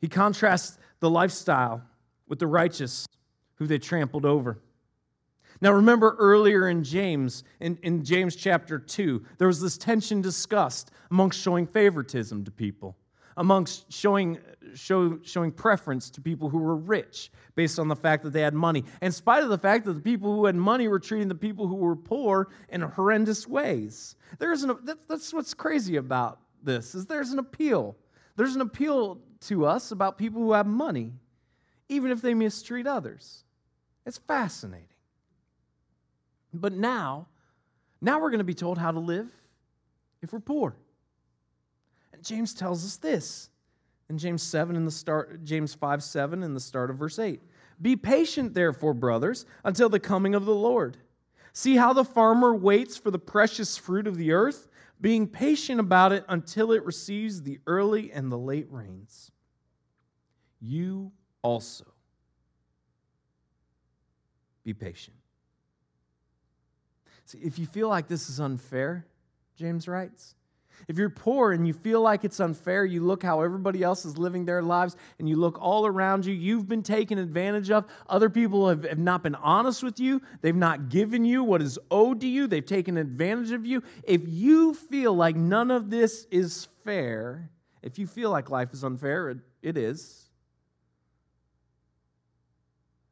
He 0.00 0.08
contrasts 0.08 0.78
the 0.98 1.08
lifestyle 1.08 1.80
with 2.26 2.40
the 2.40 2.48
righteous 2.48 3.06
who 3.54 3.68
they 3.68 3.78
trampled 3.78 4.26
over. 4.26 4.58
Now, 5.60 5.72
remember 5.72 6.14
earlier 6.18 6.68
in 6.68 6.84
James, 6.84 7.42
in, 7.60 7.78
in 7.82 8.04
James 8.04 8.36
chapter 8.36 8.78
2, 8.78 9.24
there 9.38 9.48
was 9.48 9.60
this 9.60 9.76
tension 9.76 10.20
discussed 10.20 10.92
amongst 11.10 11.40
showing 11.40 11.66
favoritism 11.66 12.44
to 12.44 12.50
people, 12.50 12.96
amongst 13.36 13.92
showing, 13.92 14.38
show, 14.74 15.18
showing 15.22 15.50
preference 15.50 16.10
to 16.10 16.20
people 16.20 16.48
who 16.48 16.58
were 16.58 16.76
rich 16.76 17.32
based 17.56 17.80
on 17.80 17.88
the 17.88 17.96
fact 17.96 18.22
that 18.22 18.32
they 18.32 18.40
had 18.40 18.54
money, 18.54 18.84
in 19.02 19.10
spite 19.10 19.42
of 19.42 19.48
the 19.48 19.58
fact 19.58 19.84
that 19.86 19.94
the 19.94 20.00
people 20.00 20.32
who 20.32 20.46
had 20.46 20.54
money 20.54 20.86
were 20.86 21.00
treating 21.00 21.26
the 21.26 21.34
people 21.34 21.66
who 21.66 21.74
were 21.74 21.96
poor 21.96 22.48
in 22.68 22.80
horrendous 22.80 23.48
ways. 23.48 24.14
There's 24.38 24.62
an, 24.62 24.76
that's 25.08 25.32
what's 25.32 25.54
crazy 25.54 25.96
about 25.96 26.38
this, 26.62 26.94
is 26.94 27.04
there's 27.04 27.32
an 27.32 27.40
appeal. 27.40 27.96
There's 28.36 28.54
an 28.54 28.60
appeal 28.60 29.18
to 29.40 29.66
us 29.66 29.90
about 29.90 30.18
people 30.18 30.40
who 30.40 30.52
have 30.52 30.66
money, 30.66 31.12
even 31.88 32.12
if 32.12 32.22
they 32.22 32.34
mistreat 32.34 32.86
others. 32.86 33.42
It's 34.06 34.18
fascinating. 34.18 34.86
But 36.52 36.72
now, 36.72 37.26
now 38.00 38.20
we're 38.20 38.30
going 38.30 38.38
to 38.38 38.44
be 38.44 38.54
told 38.54 38.78
how 38.78 38.90
to 38.90 38.98
live 38.98 39.28
if 40.22 40.32
we're 40.32 40.40
poor. 40.40 40.74
And 42.12 42.24
James 42.24 42.54
tells 42.54 42.84
us 42.84 42.96
this 42.96 43.50
in 44.08 44.18
James 44.18 44.42
7 44.42 44.74
in 44.74 44.84
the 44.84 44.90
start 44.90 45.44
James 45.44 45.74
5 45.74 46.02
7 46.02 46.42
in 46.42 46.54
the 46.54 46.60
start 46.60 46.90
of 46.90 46.96
verse 46.96 47.18
8. 47.18 47.40
Be 47.80 47.94
patient, 47.96 48.54
therefore, 48.54 48.94
brothers, 48.94 49.46
until 49.64 49.88
the 49.88 50.00
coming 50.00 50.34
of 50.34 50.44
the 50.44 50.54
Lord. 50.54 50.96
See 51.52 51.76
how 51.76 51.92
the 51.92 52.04
farmer 52.04 52.54
waits 52.54 52.96
for 52.96 53.10
the 53.10 53.18
precious 53.18 53.76
fruit 53.76 54.06
of 54.06 54.16
the 54.16 54.32
earth, 54.32 54.68
being 55.00 55.26
patient 55.26 55.80
about 55.80 56.12
it 56.12 56.24
until 56.28 56.72
it 56.72 56.84
receives 56.84 57.42
the 57.42 57.60
early 57.66 58.10
and 58.12 58.32
the 58.32 58.38
late 58.38 58.66
rains. 58.70 59.30
You 60.60 61.12
also 61.42 61.84
be 64.64 64.74
patient. 64.74 65.16
See, 67.28 67.40
if 67.42 67.58
you 67.58 67.66
feel 67.66 67.90
like 67.90 68.08
this 68.08 68.30
is 68.30 68.40
unfair, 68.40 69.04
James 69.54 69.86
writes, 69.86 70.34
If 70.88 70.96
you're 70.96 71.10
poor 71.10 71.52
and 71.52 71.66
you 71.66 71.74
feel 71.74 72.00
like 72.00 72.24
it's 72.24 72.40
unfair, 72.40 72.86
you 72.86 73.04
look 73.04 73.22
how 73.22 73.42
everybody 73.42 73.82
else 73.82 74.06
is 74.06 74.16
living 74.16 74.46
their 74.46 74.62
lives 74.62 74.96
and 75.18 75.28
you 75.28 75.36
look 75.36 75.58
all 75.60 75.84
around 75.84 76.24
you, 76.24 76.32
you've 76.32 76.66
been 76.66 76.82
taken 76.82 77.18
advantage 77.18 77.70
of. 77.70 77.84
Other 78.08 78.30
people 78.30 78.66
have, 78.70 78.84
have 78.84 78.98
not 78.98 79.22
been 79.22 79.34
honest 79.34 79.82
with 79.82 80.00
you, 80.00 80.22
they've 80.40 80.56
not 80.56 80.88
given 80.88 81.22
you 81.22 81.44
what 81.44 81.60
is 81.60 81.78
owed 81.90 82.22
to 82.22 82.26
you, 82.26 82.46
they've 82.46 82.64
taken 82.64 82.96
advantage 82.96 83.52
of 83.52 83.66
you. 83.66 83.82
If 84.04 84.22
you 84.24 84.72
feel 84.72 85.12
like 85.12 85.36
none 85.36 85.70
of 85.70 85.90
this 85.90 86.26
is 86.30 86.68
fair, 86.82 87.50
if 87.82 87.98
you 87.98 88.06
feel 88.06 88.30
like 88.30 88.48
life 88.48 88.72
is 88.72 88.84
unfair, 88.84 89.28
it, 89.28 89.38
it 89.60 89.76
is. 89.76 90.30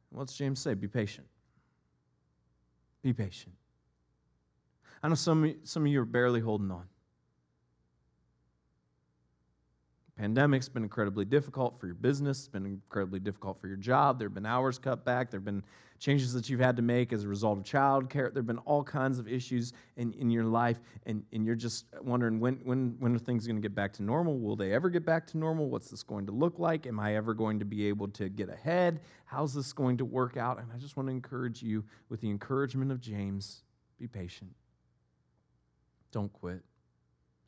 What's 0.09 0.35
James 0.35 0.59
say? 0.59 0.73
Be 0.73 0.87
patient. 0.87 1.27
Be 3.03 3.13
patient. 3.13 3.53
I 5.03 5.09
know 5.09 5.15
some, 5.15 5.55
some 5.63 5.83
of 5.83 5.91
you 5.91 6.01
are 6.01 6.05
barely 6.05 6.39
holding 6.39 6.71
on. 6.71 6.85
pandemic's 10.17 10.67
been 10.67 10.83
incredibly 10.83 11.25
difficult 11.25 11.79
for 11.79 11.85
your 11.85 11.95
business, 11.95 12.39
it's 12.39 12.47
been 12.47 12.65
incredibly 12.65 13.19
difficult 13.19 13.61
for 13.61 13.67
your 13.67 13.77
job. 13.77 14.17
There 14.17 14.27
have 14.27 14.33
been 14.33 14.45
hours 14.45 14.79
cut 14.79 15.05
back, 15.05 15.29
there 15.29 15.39
have 15.39 15.45
been 15.45 15.63
changes 15.99 16.33
that 16.33 16.49
you've 16.49 16.59
had 16.59 16.75
to 16.75 16.81
make 16.81 17.13
as 17.13 17.23
a 17.23 17.27
result 17.27 17.57
of 17.57 17.63
childcare. 17.63 18.31
There 18.33 18.41
have 18.41 18.47
been 18.47 18.59
all 18.59 18.83
kinds 18.83 19.19
of 19.19 19.27
issues 19.27 19.73
in, 19.95 20.13
in 20.13 20.29
your 20.29 20.43
life, 20.43 20.79
and, 21.05 21.23
and 21.33 21.45
you're 21.45 21.55
just 21.55 21.85
wondering 22.01 22.39
when, 22.39 22.55
when, 22.63 22.95
when 22.99 23.15
are 23.15 23.19
things 23.19 23.47
going 23.47 23.55
to 23.55 23.61
get 23.61 23.73
back 23.75 23.93
to 23.93 24.03
normal? 24.03 24.37
Will 24.39 24.55
they 24.55 24.73
ever 24.73 24.89
get 24.89 25.05
back 25.05 25.25
to 25.27 25.37
normal? 25.37 25.69
What's 25.69 25.89
this 25.89 26.03
going 26.03 26.25
to 26.27 26.31
look 26.31 26.59
like? 26.59 26.85
Am 26.87 26.99
I 26.99 27.15
ever 27.15 27.33
going 27.33 27.59
to 27.59 27.65
be 27.65 27.87
able 27.87 28.07
to 28.09 28.29
get 28.29 28.49
ahead? 28.49 29.01
How's 29.25 29.53
this 29.53 29.73
going 29.73 29.97
to 29.97 30.05
work 30.05 30.37
out? 30.37 30.59
And 30.59 30.67
I 30.73 30.77
just 30.77 30.97
want 30.97 31.07
to 31.09 31.11
encourage 31.11 31.63
you 31.63 31.83
with 32.09 32.21
the 32.21 32.29
encouragement 32.29 32.91
of 32.91 33.01
James 33.01 33.63
be 33.99 34.07
patient. 34.07 34.51
Don't 36.11 36.31
quit. 36.33 36.61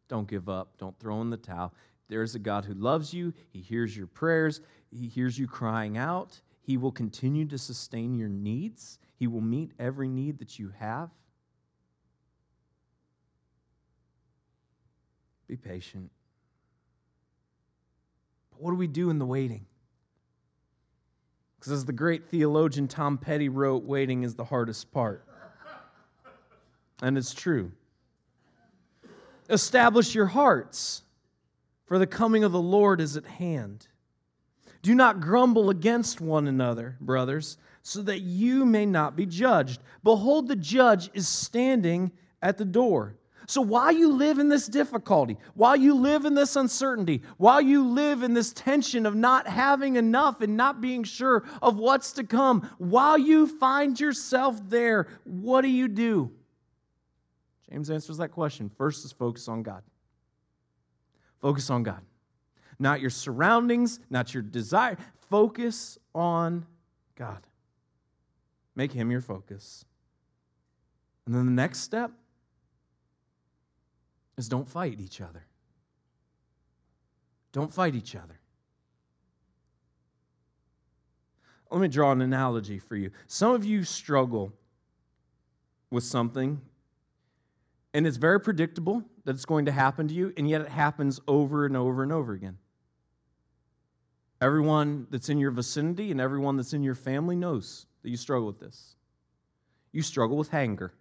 Don't 0.07 0.27
give 0.27 0.49
up. 0.49 0.77
Don't 0.77 0.97
throw 0.99 1.21
in 1.21 1.29
the 1.29 1.37
towel. 1.37 1.73
There's 2.07 2.35
a 2.35 2.39
God 2.39 2.65
who 2.65 2.73
loves 2.73 3.13
you. 3.13 3.33
He 3.49 3.61
hears 3.61 3.95
your 3.95 4.07
prayers. 4.07 4.61
He 4.91 5.07
hears 5.07 5.37
you 5.37 5.47
crying 5.47 5.97
out. 5.97 6.41
He 6.61 6.77
will 6.77 6.91
continue 6.91 7.45
to 7.45 7.57
sustain 7.57 8.15
your 8.15 8.29
needs. 8.29 8.99
He 9.15 9.27
will 9.27 9.41
meet 9.41 9.71
every 9.79 10.07
need 10.07 10.39
that 10.39 10.57
you 10.57 10.71
have. 10.79 11.09
Be 15.47 15.55
patient. 15.55 16.11
But 18.51 18.61
what 18.61 18.71
do 18.71 18.77
we 18.77 18.87
do 18.87 19.09
in 19.09 19.19
the 19.19 19.25
waiting? 19.25 19.65
Because 21.59 21.73
as 21.73 21.85
the 21.85 21.93
great 21.93 22.29
theologian 22.29 22.87
Tom 22.87 23.17
Petty 23.17 23.49
wrote, 23.49 23.83
waiting 23.83 24.23
is 24.23 24.35
the 24.35 24.45
hardest 24.45 24.91
part. 24.91 25.25
And 27.01 27.17
it's 27.17 27.33
true. 27.33 27.71
Establish 29.49 30.13
your 30.13 30.27
hearts 30.27 31.01
for 31.85 31.97
the 31.97 32.07
coming 32.07 32.43
of 32.43 32.51
the 32.51 32.61
Lord 32.61 33.01
is 33.01 33.17
at 33.17 33.25
hand. 33.25 33.87
Do 34.81 34.95
not 34.95 35.19
grumble 35.19 35.69
against 35.69 36.21
one 36.21 36.47
another, 36.47 36.95
brothers, 37.01 37.57
so 37.81 38.01
that 38.03 38.21
you 38.21 38.65
may 38.65 38.85
not 38.85 39.15
be 39.15 39.25
judged. 39.25 39.81
Behold, 40.03 40.47
the 40.47 40.55
judge 40.55 41.09
is 41.13 41.27
standing 41.27 42.11
at 42.41 42.57
the 42.57 42.65
door. 42.65 43.15
So 43.47 43.61
while 43.61 43.91
you 43.91 44.13
live 44.13 44.37
in 44.37 44.47
this 44.47 44.67
difficulty, 44.67 45.35
while 45.55 45.75
you 45.75 45.95
live 45.95 46.25
in 46.25 46.35
this 46.35 46.55
uncertainty, 46.55 47.23
while 47.37 47.59
you 47.59 47.83
live 47.83 48.21
in 48.21 48.35
this 48.35 48.53
tension 48.53 49.07
of 49.07 49.15
not 49.15 49.47
having 49.47 49.95
enough 49.95 50.41
and 50.41 50.55
not 50.55 50.81
being 50.81 51.03
sure 51.03 51.43
of 51.63 51.77
what's 51.77 52.11
to 52.13 52.23
come, 52.23 52.69
while 52.77 53.17
you 53.17 53.47
find 53.47 53.99
yourself 53.99 54.61
there, 54.69 55.07
what 55.23 55.61
do 55.61 55.67
you 55.67 55.87
do? 55.87 56.29
James 57.69 57.89
answers 57.89 58.17
that 58.17 58.29
question. 58.29 58.69
First 58.69 59.05
is 59.05 59.11
focus 59.11 59.47
on 59.47 59.61
God. 59.61 59.83
Focus 61.39 61.69
on 61.69 61.83
God. 61.83 62.01
Not 62.79 63.01
your 63.01 63.09
surroundings, 63.09 63.99
not 64.09 64.33
your 64.33 64.41
desire. 64.43 64.97
Focus 65.29 65.97
on 66.15 66.65
God. 67.15 67.45
Make 68.75 68.91
Him 68.91 69.11
your 69.11 69.21
focus. 69.21 69.85
And 71.25 71.35
then 71.35 71.45
the 71.45 71.51
next 71.51 71.79
step 71.79 72.11
is 74.37 74.49
don't 74.49 74.67
fight 74.67 74.99
each 74.99 75.21
other. 75.21 75.45
Don't 77.51 77.71
fight 77.71 77.93
each 77.93 78.15
other. 78.15 78.39
Let 81.69 81.81
me 81.81 81.87
draw 81.87 82.11
an 82.11 82.21
analogy 82.21 82.79
for 82.79 82.95
you. 82.95 83.11
Some 83.27 83.53
of 83.53 83.63
you 83.63 83.83
struggle 83.83 84.51
with 85.91 86.03
something 86.03 86.59
and 87.93 88.05
it's 88.05 88.17
very 88.17 88.39
predictable 88.39 89.03
that 89.25 89.31
it's 89.31 89.45
going 89.45 89.65
to 89.65 89.71
happen 89.71 90.07
to 90.07 90.13
you, 90.13 90.33
and 90.37 90.49
yet 90.49 90.61
it 90.61 90.69
happens 90.69 91.19
over 91.27 91.65
and 91.65 91.75
over 91.75 92.03
and 92.03 92.11
over 92.11 92.33
again. 92.33 92.57
Everyone 94.41 95.07
that's 95.09 95.29
in 95.29 95.37
your 95.37 95.51
vicinity 95.51 96.11
and 96.11 96.21
everyone 96.21 96.55
that's 96.55 96.73
in 96.73 96.83
your 96.83 96.95
family 96.95 97.35
knows 97.35 97.87
that 98.03 98.09
you 98.09 98.17
struggle 98.17 98.47
with 98.47 98.59
this. 98.59 98.95
You 99.91 100.01
struggle 100.01 100.37
with 100.37 100.49
hunger. 100.49 100.93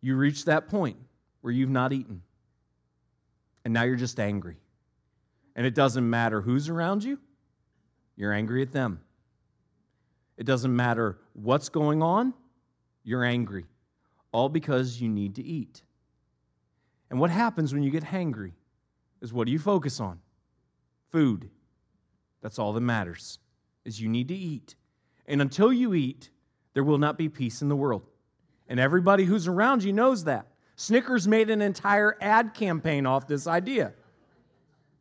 You 0.00 0.16
reach 0.16 0.44
that 0.46 0.68
point 0.68 0.96
where 1.42 1.52
you've 1.52 1.70
not 1.70 1.92
eaten, 1.92 2.22
and 3.64 3.74
now 3.74 3.84
you're 3.84 3.96
just 3.96 4.18
angry. 4.18 4.56
And 5.54 5.66
it 5.66 5.74
doesn't 5.74 6.08
matter 6.08 6.40
who's 6.40 6.68
around 6.68 7.04
you, 7.04 7.18
you're 8.16 8.32
angry 8.32 8.62
at 8.62 8.72
them. 8.72 9.00
It 10.36 10.44
doesn't 10.44 10.74
matter 10.74 11.18
what's 11.34 11.68
going 11.68 12.02
on, 12.02 12.34
you're 13.04 13.24
angry 13.24 13.66
all 14.36 14.50
because 14.50 15.00
you 15.00 15.08
need 15.08 15.34
to 15.36 15.42
eat. 15.42 15.82
And 17.08 17.18
what 17.18 17.30
happens 17.30 17.72
when 17.72 17.82
you 17.82 17.90
get 17.90 18.04
hangry 18.04 18.52
is 19.22 19.32
what 19.32 19.46
do 19.46 19.52
you 19.52 19.58
focus 19.58 19.98
on? 19.98 20.20
Food. 21.10 21.48
That's 22.42 22.58
all 22.58 22.74
that 22.74 22.82
matters. 22.82 23.38
Is 23.86 23.98
you 23.98 24.10
need 24.10 24.28
to 24.28 24.34
eat. 24.34 24.74
And 25.24 25.40
until 25.40 25.72
you 25.72 25.94
eat, 25.94 26.28
there 26.74 26.84
will 26.84 26.98
not 26.98 27.16
be 27.16 27.30
peace 27.30 27.62
in 27.62 27.70
the 27.70 27.76
world. 27.76 28.02
And 28.68 28.78
everybody 28.78 29.24
who's 29.24 29.48
around 29.48 29.82
you 29.82 29.94
knows 29.94 30.24
that. 30.24 30.48
Snickers 30.74 31.26
made 31.26 31.48
an 31.48 31.62
entire 31.62 32.18
ad 32.20 32.52
campaign 32.52 33.06
off 33.06 33.26
this 33.26 33.46
idea. 33.46 33.94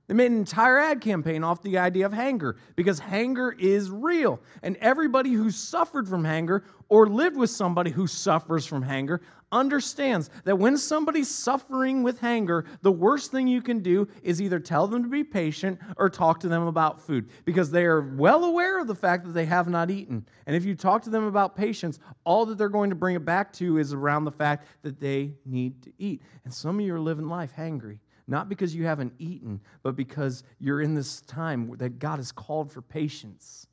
They 0.07 0.13
made 0.13 0.31
an 0.31 0.37
entire 0.37 0.77
ad 0.77 1.01
campaign 1.01 1.43
off 1.43 1.63
the 1.63 1.77
idea 1.79 2.05
of 2.05 2.13
hanger 2.13 2.57
because 2.75 2.99
hanger 2.99 3.53
is 3.53 3.89
real. 3.89 4.39
And 4.61 4.77
everybody 4.77 5.31
who 5.31 5.49
suffered 5.49 6.07
from 6.07 6.23
hanger 6.23 6.63
or 6.89 7.07
lived 7.07 7.35
with 7.35 7.49
somebody 7.49 7.89
who 7.89 8.05
suffers 8.05 8.67
from 8.67 8.83
hanger 8.83 9.21
understands 9.51 10.29
that 10.43 10.57
when 10.57 10.77
somebody's 10.77 11.29
suffering 11.29 12.03
with 12.03 12.19
hanger, 12.19 12.65
the 12.81 12.91
worst 12.91 13.31
thing 13.31 13.47
you 13.47 13.61
can 13.61 13.79
do 13.79 14.07
is 14.21 14.41
either 14.41 14.59
tell 14.59 14.85
them 14.85 15.01
to 15.01 15.09
be 15.09 15.23
patient 15.23 15.79
or 15.97 16.09
talk 16.09 16.39
to 16.41 16.47
them 16.47 16.67
about 16.67 17.01
food 17.01 17.29
because 17.45 17.71
they 17.71 17.85
are 17.85 18.13
well 18.15 18.43
aware 18.43 18.79
of 18.79 18.87
the 18.87 18.93
fact 18.93 19.25
that 19.25 19.33
they 19.33 19.45
have 19.45 19.69
not 19.69 19.89
eaten. 19.89 20.23
And 20.45 20.55
if 20.55 20.65
you 20.65 20.75
talk 20.75 21.01
to 21.03 21.09
them 21.09 21.23
about 21.23 21.55
patience, 21.55 21.99
all 22.25 22.45
that 22.45 22.57
they're 22.57 22.69
going 22.69 22.89
to 22.89 22.95
bring 22.95 23.15
it 23.15 23.25
back 23.25 23.51
to 23.53 23.77
is 23.79 23.93
around 23.93 24.25
the 24.25 24.31
fact 24.31 24.67
that 24.83 24.99
they 24.99 25.33
need 25.45 25.81
to 25.83 25.93
eat. 25.97 26.21
And 26.43 26.53
some 26.53 26.79
of 26.79 26.85
you 26.85 26.93
are 26.93 26.99
living 26.99 27.27
life 27.27 27.53
hangry 27.57 27.99
not 28.27 28.49
because 28.49 28.73
you 28.73 28.85
haven't 28.85 29.13
eaten, 29.19 29.61
but 29.83 29.95
because 29.95 30.43
you're 30.59 30.81
in 30.81 30.95
this 30.95 31.21
time 31.21 31.75
that 31.77 31.99
God 31.99 32.17
has 32.17 32.31
called 32.31 32.71
for 32.71 32.81
patience. 32.81 33.67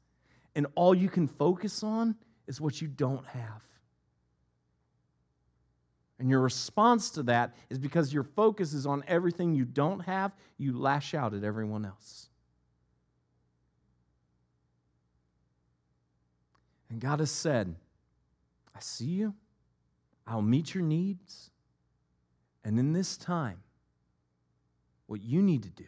And 0.55 0.67
all 0.75 0.95
you 0.95 1.09
can 1.09 1.27
focus 1.27 1.83
on 1.83 2.15
is 2.47 2.61
what 2.61 2.81
you 2.81 2.89
don't 2.89 3.27
have. 3.27 3.63
And 6.19 6.29
your 6.31 6.41
response 6.41 7.11
to 7.13 7.23
that 7.25 7.55
is 7.71 7.79
because 7.79 8.13
your 8.13 8.23
focus 8.23 8.75
is 8.75 8.87
on 8.87 9.03
everything 9.09 9.55
you 9.55 9.65
don't 9.65 10.01
have, 10.01 10.33
you 10.59 10.79
lash 10.79 11.15
out 11.15 11.35
at 11.35 11.43
everyone 11.43 11.85
else. 11.85 12.29
And 16.91 17.01
God 17.01 17.21
has 17.21 17.31
said, 17.31 17.75
I 18.77 18.81
see 18.81 19.07
you, 19.07 19.35
I'll 20.27 20.43
meet 20.43 20.75
your 20.75 20.85
needs, 20.85 21.51
and 22.65 22.79
in 22.79 22.93
this 22.93 23.17
time, 23.17 23.63
what 25.13 25.23
you 25.23 25.43
need 25.43 25.63
to 25.65 25.69
do 25.69 25.85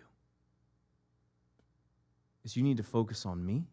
is 2.45 2.59
you 2.59 2.63
need 2.63 2.77
to 2.77 2.83
focus 2.83 3.25
on 3.25 3.43
me. 3.43 3.65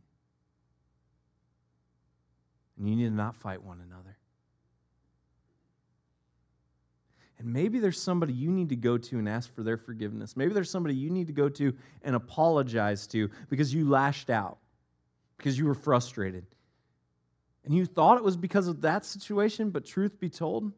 And 2.78 2.88
you 2.88 2.96
need 2.96 3.10
to 3.10 3.14
not 3.14 3.36
fight 3.36 3.62
one 3.62 3.82
another. 3.86 4.16
And 7.38 7.52
maybe 7.52 7.80
there's 7.80 8.02
somebody 8.02 8.32
you 8.32 8.50
need 8.50 8.70
to 8.70 8.78
go 8.78 8.98
to 8.98 9.20
and 9.20 9.28
ask 9.28 9.54
for 9.54 9.62
their 9.62 9.76
forgiveness. 9.76 10.38
Maybe 10.38 10.54
there's 10.54 10.70
somebody 10.70 10.96
you 10.96 11.10
need 11.10 11.28
to 11.28 11.34
go 11.34 11.50
to 11.50 11.74
and 12.02 12.16
apologize 12.16 13.06
to 13.08 13.30
because 13.50 13.74
you 13.74 13.90
lashed 13.90 14.30
out, 14.30 14.58
because 15.38 15.60
you 15.60 15.66
were 15.66 15.74
frustrated. 15.74 16.46
And 17.66 17.76
you 17.76 17.86
thought 17.86 18.16
it 18.16 18.24
was 18.24 18.38
because 18.38 18.70
of 18.70 18.80
that 18.84 19.04
situation, 19.04 19.70
but 19.70 19.84
truth 19.84 20.18
be 20.18 20.30
told, 20.30 20.72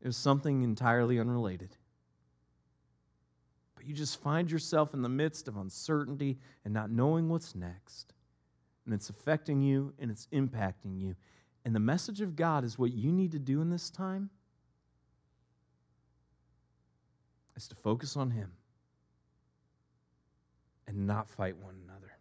it 0.00 0.06
was 0.06 0.16
something 0.16 0.62
entirely 0.62 1.20
unrelated 1.20 1.76
but 3.80 3.88
you 3.88 3.94
just 3.94 4.20
find 4.20 4.50
yourself 4.50 4.92
in 4.92 5.00
the 5.00 5.08
midst 5.08 5.48
of 5.48 5.56
uncertainty 5.56 6.36
and 6.66 6.74
not 6.74 6.90
knowing 6.90 7.30
what's 7.30 7.54
next. 7.54 8.12
And 8.84 8.92
it's 8.92 9.08
affecting 9.08 9.62
you 9.62 9.94
and 9.98 10.10
it's 10.10 10.28
impacting 10.34 11.00
you. 11.00 11.16
And 11.64 11.74
the 11.74 11.80
message 11.80 12.20
of 12.20 12.36
God 12.36 12.62
is 12.62 12.78
what 12.78 12.92
you 12.92 13.10
need 13.10 13.32
to 13.32 13.38
do 13.38 13.62
in 13.62 13.70
this 13.70 13.88
time 13.88 14.28
is 17.56 17.68
to 17.68 17.74
focus 17.74 18.18
on 18.18 18.30
Him 18.30 18.52
and 20.86 21.06
not 21.06 21.30
fight 21.30 21.56
one 21.56 21.76
another. 21.86 22.12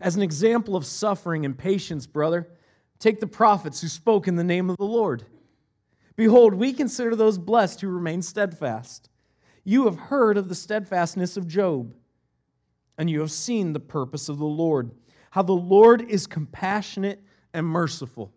As 0.00 0.16
an 0.16 0.22
example 0.22 0.74
of 0.74 0.86
suffering 0.86 1.44
and 1.44 1.56
patience, 1.56 2.06
brother, 2.06 2.48
take 2.98 3.20
the 3.20 3.26
prophets 3.26 3.82
who 3.82 3.88
spoke 3.88 4.26
in 4.26 4.36
the 4.36 4.44
name 4.44 4.70
of 4.70 4.78
the 4.78 4.84
Lord. 4.84 5.26
Behold, 6.22 6.54
we 6.54 6.72
consider 6.72 7.16
those 7.16 7.36
blessed 7.36 7.80
who 7.80 7.88
remain 7.88 8.22
steadfast. 8.22 9.10
You 9.64 9.86
have 9.86 9.98
heard 9.98 10.38
of 10.38 10.48
the 10.48 10.54
steadfastness 10.54 11.36
of 11.36 11.48
Job, 11.48 11.96
and 12.96 13.10
you 13.10 13.18
have 13.18 13.32
seen 13.32 13.72
the 13.72 13.80
purpose 13.80 14.28
of 14.28 14.38
the 14.38 14.44
Lord, 14.44 14.92
how 15.32 15.42
the 15.42 15.52
Lord 15.52 16.08
is 16.08 16.28
compassionate 16.28 17.20
and 17.54 17.66
merciful. 17.66 18.32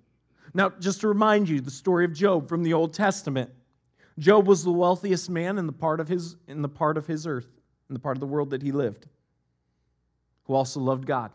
Now, 0.55 0.71
just 0.79 1.01
to 1.01 1.07
remind 1.07 1.47
you, 1.47 1.61
the 1.61 1.69
story 1.69 2.05
of 2.05 2.13
Job 2.13 2.49
from 2.49 2.63
the 2.63 2.73
Old 2.73 2.91
Testament. 2.91 3.51
Job 4.17 4.47
was 4.47 4.63
the 4.63 4.71
wealthiest 4.71 5.29
man 5.29 5.59
in 5.59 5.67
the 5.67 5.71
part 5.71 5.99
of 5.99 6.07
his, 6.07 6.37
in 6.47 6.63
the 6.63 6.67
part 6.67 6.97
of 6.97 7.05
his 7.05 7.27
earth, 7.27 7.51
in 7.87 7.93
the 7.93 7.99
part 7.99 8.17
of 8.17 8.19
the 8.19 8.25
world 8.25 8.49
that 8.49 8.63
he 8.63 8.71
lived, 8.71 9.05
who 10.45 10.55
also 10.55 10.79
loved 10.79 11.05
God. 11.05 11.31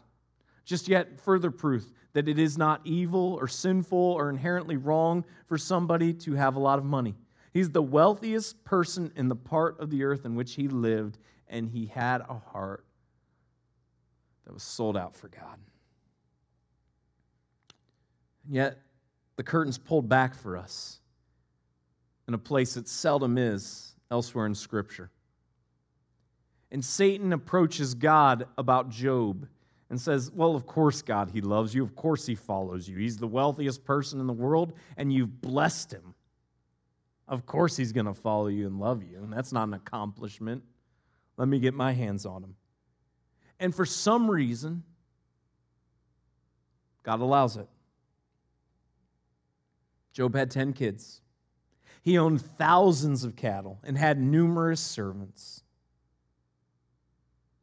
Just 0.64 0.88
yet 0.88 1.20
further 1.20 1.51
proof 1.51 1.90
that 2.12 2.29
it 2.29 2.38
is 2.38 2.59
not 2.59 2.81
evil 2.85 3.37
or 3.40 3.49
sinful 3.49 3.99
or 3.99 4.31
inherently 4.31 4.77
wrong 4.77 5.25
for 5.46 5.57
somebody 5.59 6.12
to 6.12 6.35
have 6.35 6.57
a 6.57 6.61
lot 6.61 6.79
of 6.79 6.85
money. 6.85 7.14
He's 7.53 7.70
the 7.70 7.83
wealthiest 7.83 8.62
person 8.64 9.12
in 9.16 9.29
the 9.29 9.37
part 9.37 9.81
of 9.81 9.90
the 9.90 10.05
earth 10.05 10.25
in 10.25 10.35
which 10.35 10.55
he 10.55 10.68
lived, 10.68 11.18
and 11.49 11.68
he 11.68 11.87
had 11.87 12.20
a 12.23 12.35
heart 12.35 12.85
that 14.44 14.55
was 14.55 14.62
sold 14.62 14.96
out 14.96 15.16
for 15.16 15.29
God. 15.29 15.59
And 18.46 18.55
yet, 18.55 18.79
the 19.37 19.42
curtain's 19.42 19.79
pulled 19.79 20.09
back 20.09 20.35
for 20.35 20.57
us 20.57 21.01
in 22.29 22.35
a 22.35 22.38
place 22.38 22.75
that 22.75 22.87
seldom 22.88 23.38
is 23.38 23.94
elsewhere 24.11 24.46
in 24.46 24.55
Scripture. 24.55 25.11
And 26.70 26.85
Satan 26.85 27.33
approaches 27.33 27.94
God 27.94 28.46
about 28.57 28.90
Job 28.90 29.49
and 29.90 30.00
says, 30.00 30.31
Well, 30.31 30.55
of 30.55 30.66
course, 30.66 31.03
God, 31.03 31.31
he 31.31 31.40
loves 31.40 31.74
you. 31.74 31.83
Of 31.83 31.94
course, 31.96 32.24
he 32.24 32.35
follows 32.35 32.88
you. 32.88 32.96
He's 32.96 33.18
the 33.18 33.26
wealthiest 33.26 33.85
person 33.85 34.20
in 34.20 34.26
the 34.26 34.33
world, 34.33 34.72
and 34.96 35.12
you've 35.12 35.40
blessed 35.42 35.92
him. 35.92 36.14
Of 37.29 37.44
course, 37.44 37.76
he's 37.76 37.92
going 37.92 38.07
to 38.07 38.14
follow 38.14 38.46
you 38.46 38.66
and 38.66 38.79
love 38.79 39.03
you. 39.03 39.18
And 39.22 39.33
that's 39.33 39.53
not 39.53 39.68
an 39.68 39.74
accomplishment. 39.74 40.62
Let 41.37 41.48
me 41.48 41.59
get 41.59 41.74
my 41.74 41.92
hands 41.92 42.24
on 42.24 42.42
him. 42.42 42.57
And 43.59 43.74
for 43.74 43.85
some 43.85 44.31
reason, 44.31 44.83
God 47.03 47.20
allows 47.20 47.57
it. 47.57 47.68
Job 50.12 50.35
had 50.35 50.50
10 50.50 50.72
kids. 50.72 51.20
He 52.03 52.18
owned 52.18 52.40
thousands 52.40 53.24
of 53.24 53.37
cattle 53.37 53.79
and 53.85 53.96
had 53.96 54.18
numerous 54.18 54.81
servants. 54.81 55.62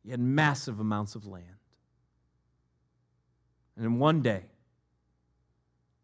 He 0.04 0.12
had 0.12 0.20
massive 0.20 0.80
amounts 0.80 1.16
of 1.16 1.26
land. 1.26 1.57
And 3.78 3.86
in 3.86 4.00
one 4.00 4.22
day, 4.22 4.42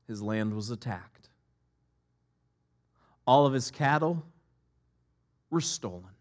his 0.08 0.22
land 0.22 0.54
was 0.54 0.70
attacked. 0.70 1.30
All 3.26 3.48
of 3.48 3.54
his 3.54 3.72
cattle 3.72 4.24
were 5.50 5.62
stolen. 5.62 6.12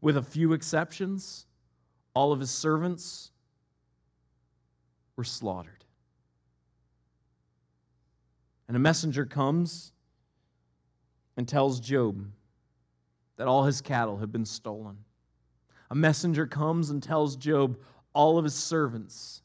With 0.00 0.16
a 0.16 0.22
few 0.22 0.54
exceptions, 0.54 1.46
all 2.14 2.32
of 2.32 2.40
his 2.40 2.50
servants 2.50 3.30
were 5.16 5.24
slaughtered. 5.24 5.84
And 8.68 8.76
a 8.76 8.80
messenger 8.80 9.26
comes 9.26 9.92
and 11.36 11.46
tells 11.46 11.78
Job 11.78 12.24
that 13.36 13.48
all 13.48 13.64
his 13.64 13.82
cattle 13.82 14.16
have 14.18 14.32
been 14.32 14.46
stolen. 14.46 14.96
A 15.90 15.94
messenger 15.94 16.46
comes 16.46 16.88
and 16.88 17.02
tells 17.02 17.36
Job 17.36 17.76
all 18.14 18.38
of 18.38 18.44
his 18.44 18.54
servants 18.54 19.41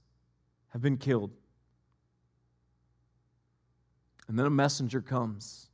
have 0.77 0.83
been 0.83 0.97
killed. 0.97 1.31
And 4.27 4.37
then 4.37 4.45
a 4.45 4.51
messenger 4.51 5.01
comes 5.01 5.69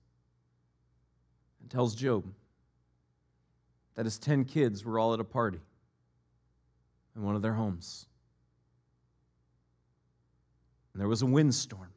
and 1.60 1.70
tells 1.70 1.94
Job 1.94 2.24
that 3.96 4.06
his 4.06 4.18
10 4.18 4.46
kids 4.46 4.86
were 4.86 4.98
all 4.98 5.14
at 5.14 5.20
a 5.20 5.26
party 5.26 5.60
in 7.18 7.24
one 7.24 7.36
of 7.36 7.42
their 7.42 7.54
homes. 7.54 8.06
And 10.94 11.02
there 11.02 11.10
was 11.10 11.22
a 11.22 11.26
windstorm, 11.26 11.92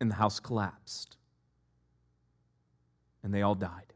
and 0.00 0.08
the 0.08 0.14
house 0.14 0.38
collapsed, 0.38 1.16
and 3.24 3.34
they 3.34 3.42
all 3.42 3.56
died. 3.56 3.92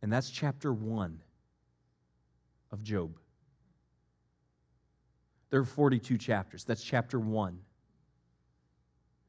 And 0.00 0.10
that's 0.10 0.30
chapter 0.30 0.72
one 0.72 1.20
of 2.72 2.82
Job. 2.82 3.18
There 5.50 5.60
are 5.60 5.64
42 5.64 6.16
chapters. 6.16 6.64
That's 6.64 6.82
chapter 6.82 7.20
one 7.20 7.58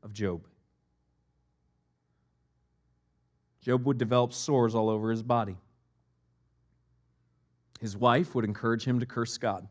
of 0.02 0.14
Job. 0.14 0.48
Job 3.62 3.86
would 3.86 3.98
develop 3.98 4.34
sores 4.34 4.76
all 4.76 4.90
over 4.90 5.12
his 5.12 5.22
body. 5.22 5.58
His 7.80 7.98
wife 7.98 8.34
would 8.36 8.46
encourage 8.46 8.86
him 8.86 9.00
to 9.02 9.06
curse 9.06 9.38
God. 9.38 9.68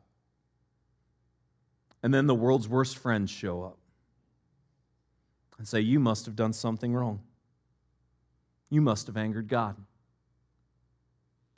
And 2.03 2.13
then 2.13 2.27
the 2.27 2.35
world's 2.35 2.69
worst 2.69 2.99
friends 2.99 3.31
show 3.31 3.63
up 3.63 3.79
and 5.59 5.67
say, 5.67 5.81
You 5.81 6.01
must 6.01 6.27
have 6.27 6.37
done 6.37 6.53
something 6.53 6.93
wrong. 6.95 7.21
You 8.69 8.81
must 8.81 9.07
have 9.07 9.17
angered 9.17 9.49
God. 9.49 9.77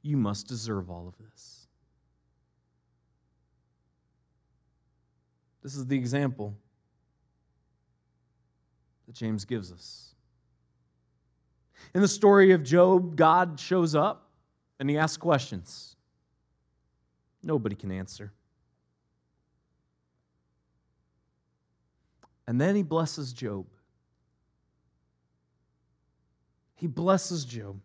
You 0.02 0.16
must 0.16 0.46
deserve 0.46 0.90
all 0.90 1.08
of 1.08 1.16
this. 1.18 1.53
This 5.64 5.74
is 5.74 5.86
the 5.86 5.96
example 5.96 6.54
that 9.06 9.14
James 9.14 9.46
gives 9.46 9.72
us. 9.72 10.14
In 11.94 12.02
the 12.02 12.08
story 12.08 12.52
of 12.52 12.62
Job, 12.62 13.16
God 13.16 13.58
shows 13.58 13.94
up 13.94 14.30
and 14.78 14.88
he 14.88 14.98
asks 14.98 15.16
questions. 15.16 15.96
Nobody 17.42 17.74
can 17.74 17.90
answer. 17.90 18.30
And 22.46 22.60
then 22.60 22.76
he 22.76 22.82
blesses 22.82 23.32
Job. 23.32 23.66
He 26.74 26.86
blesses 26.86 27.46
Job 27.46 27.80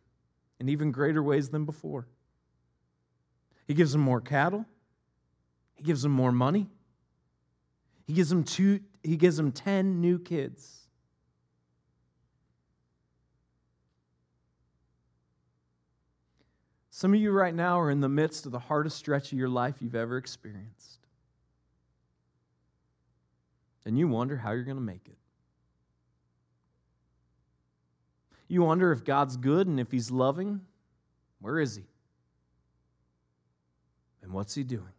in 0.60 0.68
even 0.68 0.92
greater 0.92 1.24
ways 1.24 1.48
than 1.50 1.64
before. 1.64 2.08
He 3.68 3.74
gives 3.74 3.96
him 3.96 4.02
more 4.02 4.20
cattle. 4.20 4.66
He 5.76 5.84
gives 5.84 6.04
him 6.04 6.12
more 6.12 6.34
money. 6.34 6.68
He 8.10 8.16
gives 8.16 8.32
him 8.32 8.44
two, 8.44 8.80
he 9.04 9.18
gives 9.18 9.38
him 9.38 9.52
10 9.52 10.02
new 10.02 10.18
kids. 10.18 10.88
Some 16.90 17.14
of 17.14 17.20
you 17.20 17.30
right 17.30 17.54
now 17.54 17.80
are 17.80 17.92
in 17.92 18.00
the 18.00 18.10
midst 18.10 18.48
of 18.48 18.52
the 18.52 18.58
hardest 18.58 18.98
stretch 18.98 19.32
of 19.32 19.38
your 19.38 19.48
life 19.48 19.76
you've 19.80 19.94
ever 19.94 20.18
experienced. 20.18 21.06
And 23.86 23.96
you 23.96 24.08
wonder 24.08 24.36
how 24.36 24.54
you're 24.54 24.64
going 24.64 24.78
to 24.78 24.82
make 24.82 25.08
it. 25.08 25.20
You 28.48 28.64
wonder 28.64 28.92
if 28.92 29.04
God's 29.04 29.38
good 29.38 29.68
and 29.68 29.80
if 29.80 29.92
He's 29.92 30.10
loving. 30.10 30.62
Where 31.42 31.60
is 31.60 31.76
He? 31.76 31.86
And 34.24 34.32
what's 34.32 34.56
He 34.56 34.64
doing? 34.64 34.94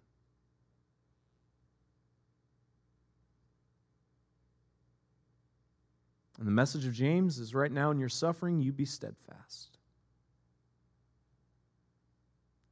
And 6.40 6.48
the 6.48 6.52
message 6.52 6.86
of 6.86 6.92
James 6.92 7.38
is 7.38 7.54
right 7.54 7.70
now 7.70 7.92
in 7.92 8.00
your 8.00 8.08
suffering, 8.08 8.60
you 8.60 8.72
be 8.72 8.84
steadfast 8.84 9.70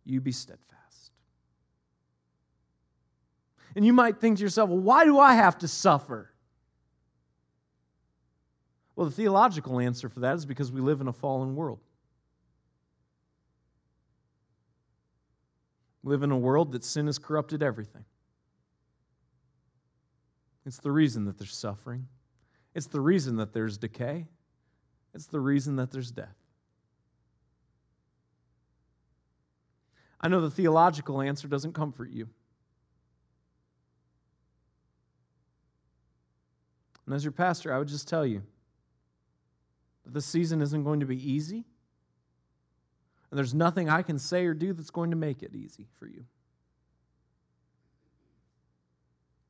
you 0.08 0.20
be 0.20 0.32
steadfast. 0.32 1.12
And 3.76 3.84
you 3.84 3.92
might 3.92 4.18
think 4.20 4.38
to 4.38 4.42
yourself, 4.42 4.70
well, 4.70 4.78
why 4.78 5.04
do 5.04 5.18
I 5.18 5.34
have 5.34 5.58
to 5.58 5.68
suffer? 5.68 6.32
Well, 8.96 9.06
the 9.06 9.12
theological 9.12 9.78
answer 9.78 10.08
for 10.08 10.20
that 10.20 10.34
is 10.36 10.46
because 10.46 10.72
we 10.72 10.80
live 10.80 11.00
in 11.00 11.08
a 11.08 11.12
fallen 11.12 11.54
world. 11.54 11.78
We 16.02 16.10
live 16.10 16.22
in 16.22 16.32
a 16.32 16.38
world 16.38 16.72
that 16.72 16.84
sin 16.84 17.06
has 17.06 17.18
corrupted 17.18 17.62
everything. 17.62 18.04
It's 20.64 20.78
the 20.78 20.90
reason 20.90 21.26
that 21.26 21.38
there's 21.38 21.54
suffering. 21.54 22.08
It's 22.74 22.86
the 22.86 23.00
reason 23.00 23.36
that 23.36 23.52
there's 23.52 23.78
decay. 23.78 24.26
It's 25.14 25.26
the 25.26 25.40
reason 25.40 25.76
that 25.76 25.90
there's 25.90 26.10
death. 26.10 26.36
I 30.20 30.28
know 30.28 30.40
the 30.40 30.50
theological 30.50 31.20
answer 31.20 31.48
doesn't 31.48 31.72
comfort 31.72 32.10
you. 32.10 32.28
And 37.06 37.14
as 37.14 37.24
your 37.24 37.32
pastor, 37.32 37.72
I 37.72 37.78
would 37.78 37.88
just 37.88 38.06
tell 38.06 38.26
you 38.26 38.42
that 40.04 40.12
this 40.12 40.26
season 40.26 40.60
isn't 40.60 40.84
going 40.84 41.00
to 41.00 41.06
be 41.06 41.16
easy. 41.16 41.64
And 43.30 43.38
there's 43.38 43.54
nothing 43.54 43.88
I 43.88 44.02
can 44.02 44.18
say 44.18 44.44
or 44.44 44.54
do 44.54 44.72
that's 44.72 44.90
going 44.90 45.10
to 45.10 45.16
make 45.16 45.42
it 45.42 45.54
easy 45.54 45.86
for 45.98 46.06
you. 46.06 46.24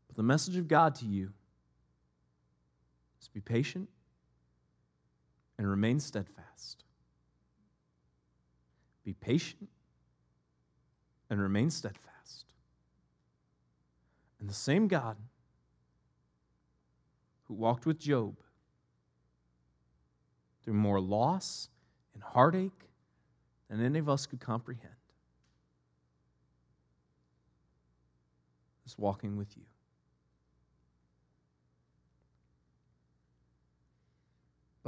But 0.07 0.16
the 0.16 0.22
message 0.22 0.57
of 0.57 0.68
God 0.68 0.94
to 0.96 1.07
you 1.07 1.33
is 3.20 3.28
be 3.28 3.40
patient 3.40 3.88
and 5.59 5.68
remain 5.68 6.00
steadfast. 6.00 6.85
Be 9.04 9.14
patient 9.14 9.68
and 11.31 11.40
remain 11.40 11.70
steadfast. 11.70 12.46
And 14.40 14.48
the 14.48 14.54
same 14.54 14.88
God 14.88 15.16
who 17.44 17.54
walked 17.54 17.87
with 17.87 17.98
Job 17.98 18.37
through 20.62 20.74
more 20.74 21.00
loss 21.00 21.68
and 22.14 22.22
heartache 22.22 22.88
than 23.68 23.85
any 23.85 23.98
of 23.98 24.09
us 24.09 24.26
could 24.26 24.40
comprehend 24.40 24.94
is 28.87 28.96
walking 28.98 29.37
with 29.37 29.57
you. 29.57 29.64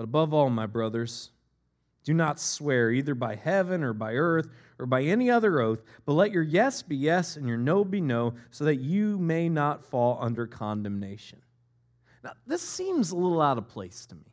But 0.01 0.05
above 0.05 0.33
all, 0.33 0.49
my 0.49 0.65
brothers, 0.65 1.29
do 2.05 2.15
not 2.15 2.41
swear 2.41 2.91
either 2.91 3.15
by 3.15 3.35
heaven 3.35 3.85
or 3.85 3.93
by 3.93 4.15
earth 4.15 4.49
or 4.79 4.87
by 4.87 5.03
any 5.03 5.31
other 5.31 5.61
oath, 5.61 5.83
but 6.07 6.15
let 6.15 6.33
your 6.33 6.43
yes 6.43 6.81
be 6.81 6.97
yes 6.97 7.37
and 7.37 7.47
your 7.47 7.59
no 7.59 7.85
be 7.85 8.01
no, 8.01 8.33
so 8.51 8.65
that 8.65 8.77
you 8.77 9.19
may 9.19 9.51
not 9.51 9.85
fall 9.85 10.17
under 10.19 10.47
condemnation. 10.47 11.43
Now, 12.25 12.33
this 12.47 12.63
seems 12.63 13.11
a 13.11 13.15
little 13.15 13.43
out 13.43 13.59
of 13.59 13.69
place 13.69 14.07
to 14.07 14.15
me. 14.15 14.25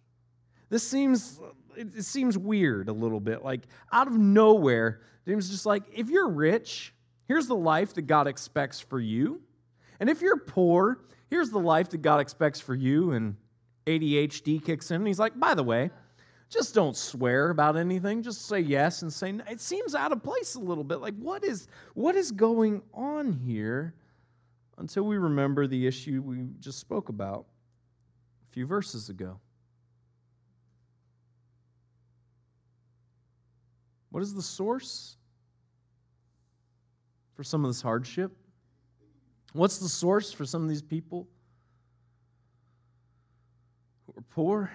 This 0.70 0.88
seems 0.88 1.42
it, 1.76 2.02
seems 2.06 2.38
weird 2.38 2.88
a 2.88 2.94
little 2.94 3.20
bit. 3.20 3.44
Like 3.44 3.64
out 3.92 4.08
of 4.08 4.14
nowhere, 4.14 5.02
James 5.28 5.48
is 5.48 5.52
just 5.52 5.66
like, 5.66 5.84
if 5.94 6.10
you're 6.10 6.30
rich, 6.30 6.94
here's 7.28 7.48
the 7.48 7.58
life 7.58 7.94
that 7.96 8.04
God 8.04 8.26
expects 8.26 8.80
for 8.80 9.02
you. 9.02 9.42
And 10.00 10.10
if 10.10 10.22
you're 10.22 10.38
poor, 10.38 11.02
here's 11.30 11.50
the 11.50 11.60
life 11.60 11.90
that 11.90 12.02
God 12.02 12.22
expects 12.22 12.62
for 12.62 12.74
you. 12.74 13.12
And 13.12 13.36
ADHD 13.88 14.63
kicks 14.63 14.91
in, 14.91 14.97
and 14.97 15.08
he's 15.08 15.19
like, 15.19 15.39
by 15.39 15.54
the 15.54 15.63
way, 15.63 15.89
just 16.50 16.76
don't 16.76 16.95
swear 16.95 17.50
about 17.50 17.76
anything. 17.76 18.21
Just 18.21 18.47
say 18.47 18.60
yes 18.60 19.02
and 19.02 19.12
say 19.12 19.32
no. 19.32 19.43
It 19.50 19.60
seems 19.60 19.95
out 19.95 20.12
of 20.12 20.21
place 20.21 20.56
a 20.56 20.60
little 20.60 20.84
bit. 20.84 20.97
Like, 20.97 21.15
what 21.15 21.43
is 21.43 21.67
what 21.93 22.15
is 22.15 22.32
going 22.32 22.82
on 22.93 23.34
here? 23.34 23.93
Until 24.78 25.04
we 25.04 25.17
remember 25.17 25.65
the 25.65 25.88
issue 25.88 26.21
we 26.21 26.45
just 26.60 26.80
spoke 26.80 27.10
about 27.10 27.47
a 28.47 28.54
few 28.54 28.67
verses 28.67 29.10
ago. 29.10 29.39
What 34.12 34.21
is 34.21 34.34
the 34.34 34.41
source 34.41 35.17
for 37.36 37.43
some 37.43 37.65
of 37.65 37.69
this 37.69 37.82
hardship? 37.82 38.32
What's 39.54 39.80
the 39.80 39.89
source 39.89 40.32
for 40.32 40.45
some 40.45 40.62
of 40.62 40.69
these 40.69 40.82
people 40.82 41.28
who 44.18 44.22
are 44.22 44.24
poor 44.34 44.72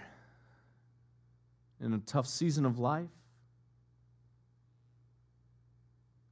in 1.81 1.93
a 1.95 1.99
tough 1.99 2.29
season 2.29 2.65
of 2.65 2.79
life? 2.79 3.11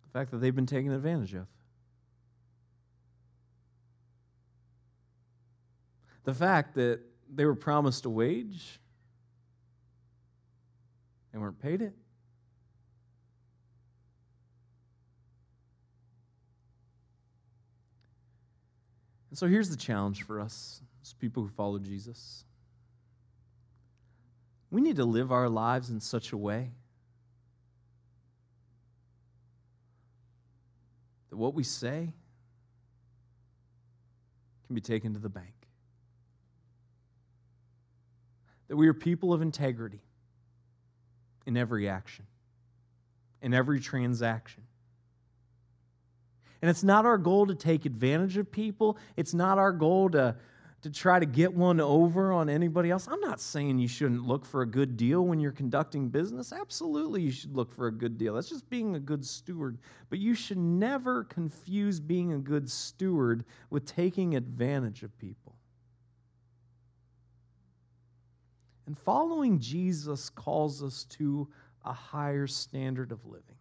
The 0.04 0.18
fact 0.18 0.30
that 0.30 0.38
they've 0.38 0.54
been 0.54 0.66
taken 0.66 0.92
advantage 0.92 1.34
of. 1.34 1.46
The 6.24 6.34
fact 6.34 6.74
that 6.76 7.00
they 7.34 7.44
were 7.44 7.56
promised 7.56 8.04
a 8.04 8.10
wage, 8.10 8.78
they 11.32 11.38
weren't 11.38 11.60
paid 11.60 11.82
it. 11.82 11.94
And 19.30 19.38
so 19.38 19.48
here's 19.48 19.70
the 19.70 19.76
challenge 19.76 20.22
for 20.22 20.40
us 20.40 20.82
as 21.02 21.12
people 21.14 21.42
who 21.42 21.48
follow 21.48 21.78
Jesus. 21.78 22.44
We 24.70 24.80
need 24.80 24.96
to 24.96 25.04
live 25.04 25.32
our 25.32 25.48
lives 25.48 25.90
in 25.90 26.00
such 26.00 26.32
a 26.32 26.36
way 26.36 26.70
that 31.30 31.36
what 31.36 31.54
we 31.54 31.64
say 31.64 32.12
can 34.66 34.74
be 34.74 34.80
taken 34.80 35.14
to 35.14 35.18
the 35.18 35.28
bank. 35.28 35.54
That 38.68 38.76
we 38.76 38.86
are 38.86 38.94
people 38.94 39.32
of 39.32 39.42
integrity 39.42 40.00
in 41.46 41.56
every 41.56 41.88
action, 41.88 42.26
in 43.42 43.52
every 43.52 43.80
transaction. 43.80 44.62
And 46.62 46.70
it's 46.70 46.84
not 46.84 47.06
our 47.06 47.18
goal 47.18 47.46
to 47.46 47.54
take 47.56 47.86
advantage 47.86 48.36
of 48.36 48.52
people. 48.52 48.98
It's 49.16 49.34
not 49.34 49.58
our 49.58 49.72
goal 49.72 50.10
to, 50.10 50.36
to 50.82 50.90
try 50.90 51.18
to 51.18 51.26
get 51.26 51.52
one 51.52 51.80
over 51.80 52.32
on 52.32 52.48
anybody 52.48 52.90
else. 52.90 53.06
I'm 53.06 53.20
not 53.20 53.40
saying 53.40 53.78
you 53.78 53.88
shouldn't 53.88 54.26
look 54.26 54.46
for 54.46 54.62
a 54.62 54.66
good 54.66 54.96
deal 54.96 55.26
when 55.26 55.38
you're 55.38 55.52
conducting 55.52 56.08
business. 56.08 56.52
Absolutely, 56.52 57.22
you 57.22 57.30
should 57.30 57.54
look 57.54 57.72
for 57.72 57.86
a 57.86 57.92
good 57.92 58.16
deal. 58.16 58.34
That's 58.34 58.48
just 58.48 58.68
being 58.70 58.94
a 58.94 59.00
good 59.00 59.24
steward. 59.24 59.78
But 60.08 60.18
you 60.18 60.34
should 60.34 60.58
never 60.58 61.24
confuse 61.24 62.00
being 62.00 62.32
a 62.32 62.38
good 62.38 62.70
steward 62.70 63.44
with 63.68 63.84
taking 63.84 64.36
advantage 64.36 65.02
of 65.02 65.16
people. 65.18 65.54
And 68.86 68.98
following 68.98 69.58
Jesus 69.58 70.30
calls 70.30 70.82
us 70.82 71.04
to 71.10 71.48
a 71.84 71.92
higher 71.92 72.46
standard 72.46 73.12
of 73.12 73.24
living. 73.26 73.56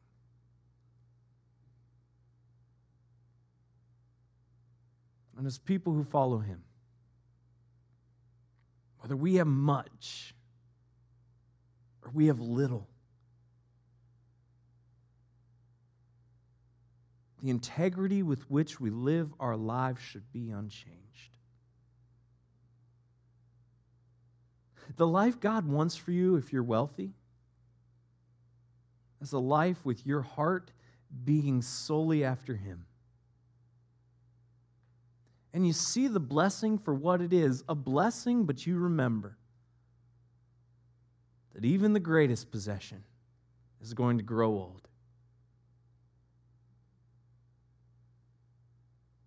and 5.39 5.47
as 5.47 5.57
people 5.57 5.93
who 5.93 6.03
follow 6.03 6.37
him. 6.37 6.61
Whether 9.09 9.23
we 9.23 9.35
have 9.37 9.47
much 9.47 10.35
or 12.03 12.11
we 12.13 12.27
have 12.27 12.39
little, 12.39 12.87
the 17.41 17.49
integrity 17.49 18.21
with 18.21 18.47
which 18.51 18.79
we 18.79 18.91
live 18.91 19.33
our 19.39 19.57
lives 19.57 19.99
should 19.99 20.31
be 20.31 20.51
unchanged. 20.51 21.31
The 24.95 25.07
life 25.07 25.39
God 25.39 25.67
wants 25.67 25.95
for 25.95 26.11
you 26.11 26.35
if 26.35 26.53
you're 26.53 26.61
wealthy 26.61 27.15
is 29.21 29.33
a 29.33 29.39
life 29.39 29.83
with 29.83 30.05
your 30.05 30.21
heart 30.21 30.71
being 31.25 31.63
solely 31.63 32.23
after 32.23 32.55
Him 32.55 32.85
and 35.53 35.65
you 35.65 35.73
see 35.73 36.07
the 36.07 36.19
blessing 36.19 36.77
for 36.77 36.93
what 36.93 37.21
it 37.21 37.33
is 37.33 37.63
a 37.67 37.75
blessing, 37.75 38.45
but 38.45 38.65
you 38.67 38.77
remember 38.77 39.37
that 41.53 41.65
even 41.65 41.93
the 41.93 41.99
greatest 41.99 42.51
possession 42.51 43.03
is 43.81 43.93
going 43.93 44.17
to 44.17 44.23
grow 44.23 44.49
old. 44.49 44.87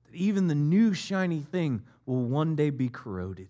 That 0.05 0.15
even 0.15 0.47
the 0.47 0.55
new 0.55 0.95
shiny 0.95 1.41
thing 1.41 1.83
will 2.07 2.25
one 2.25 2.55
day 2.55 2.71
be 2.71 2.89
corroded. 2.89 3.49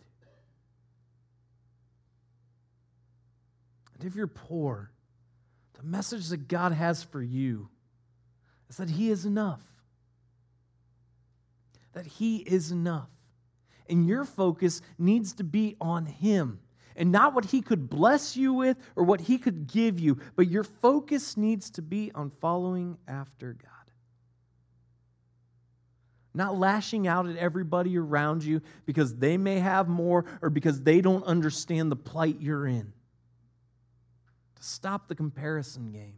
And 3.94 4.04
if 4.04 4.16
you're 4.16 4.26
poor, 4.26 4.90
the 5.74 5.82
message 5.82 6.28
that 6.28 6.48
God 6.48 6.72
has 6.72 7.02
for 7.02 7.22
you 7.22 7.68
is 8.70 8.78
that 8.78 8.88
He 8.88 9.10
is 9.10 9.26
enough 9.26 9.60
that 11.92 12.06
He 12.06 12.38
is 12.38 12.72
enough. 12.72 13.08
And 13.88 14.06
your 14.06 14.24
focus 14.24 14.80
needs 14.98 15.34
to 15.34 15.44
be 15.44 15.76
on 15.80 16.06
Him 16.06 16.60
and 16.96 17.10
not 17.10 17.34
what 17.34 17.46
He 17.46 17.62
could 17.62 17.88
bless 17.88 18.36
you 18.36 18.52
with 18.52 18.76
or 18.96 19.04
what 19.04 19.20
He 19.20 19.38
could 19.38 19.66
give 19.66 19.98
you, 19.98 20.18
but 20.36 20.48
your 20.50 20.64
focus 20.64 21.36
needs 21.36 21.70
to 21.70 21.82
be 21.82 22.10
on 22.14 22.30
following 22.40 22.98
after 23.08 23.54
God. 23.54 23.68
Not 26.34 26.56
lashing 26.56 27.06
out 27.06 27.28
at 27.28 27.36
everybody 27.36 27.98
around 27.98 28.42
you 28.42 28.62
because 28.86 29.14
they 29.16 29.36
may 29.36 29.58
have 29.58 29.88
more 29.88 30.24
or 30.40 30.48
because 30.48 30.82
they 30.82 31.02
don't 31.02 31.24
understand 31.24 31.92
the 31.92 31.96
plight 31.96 32.36
you're 32.40 32.66
in. 32.66 32.92
To 34.56 34.62
stop 34.62 35.08
the 35.08 35.14
comparison 35.14 35.92
game. 35.92 36.16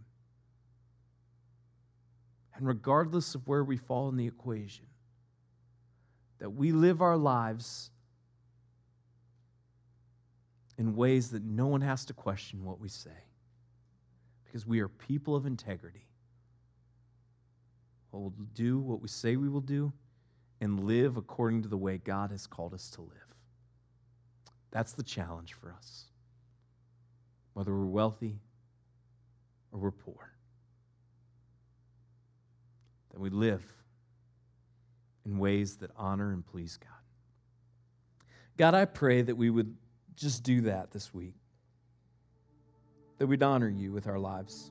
And 2.55 2.67
regardless 2.67 3.35
of 3.35 3.47
where 3.49 3.65
we 3.65 3.77
fall 3.77 4.09
in 4.09 4.17
the 4.17 4.27
equation, 4.27 4.87
that 6.39 6.51
we 6.51 6.73
live 6.73 7.01
our 7.01 7.17
lives 7.17 7.91
in 10.79 10.97
ways 10.97 11.31
that 11.31 11.45
no 11.45 11.67
one 11.67 11.81
has 11.81 12.05
to 12.07 12.13
question 12.13 12.65
what 12.65 12.81
we 12.81 12.89
say 12.89 13.11
because 14.45 14.67
we 14.67 14.81
are 14.81 14.89
people 14.89 15.35
of 15.35 15.47
integrity. 15.47 16.07
We'll 18.13 18.33
do 18.55 18.79
what 18.79 19.03
we 19.03 19.09
say 19.09 19.37
we 19.37 19.49
will 19.49 19.61
do 19.61 19.93
and 20.61 20.85
live 20.85 21.17
according 21.17 21.63
to 21.63 21.69
the 21.69 21.77
way 21.77 21.99
God 21.99 22.31
has 22.31 22.47
called 22.47 22.73
us 22.73 22.89
to 22.91 23.01
live. 23.01 23.11
That's 24.71 24.93
the 24.93 25.03
challenge 25.03 25.55
for 25.55 25.73
us. 25.77 26.05
Whether 27.55 27.73
we're 27.73 27.87
wealthy 27.87 28.39
or 29.73 29.81
we're 29.81 29.91
poor, 29.91 30.33
that 33.13 33.21
we 33.21 33.31
live 33.31 33.65
in 35.27 35.39
ways 35.39 35.77
that 35.77 35.91
honor 35.97 36.33
and 36.33 36.47
please 36.47 36.77
God. 36.77 36.91
God, 38.57 38.75
I 38.75 38.85
pray 38.85 39.23
that 39.23 39.35
we 39.35 39.51
would 39.51 39.75
just 40.17 40.43
do 40.43 40.61
that 40.63 40.91
this 40.91 41.13
week, 41.13 41.35
that 43.19 43.27
we'd 43.27 43.43
honor 43.43 43.69
you 43.69 43.93
with 43.93 44.07
our 44.07 44.19
lives. 44.19 44.71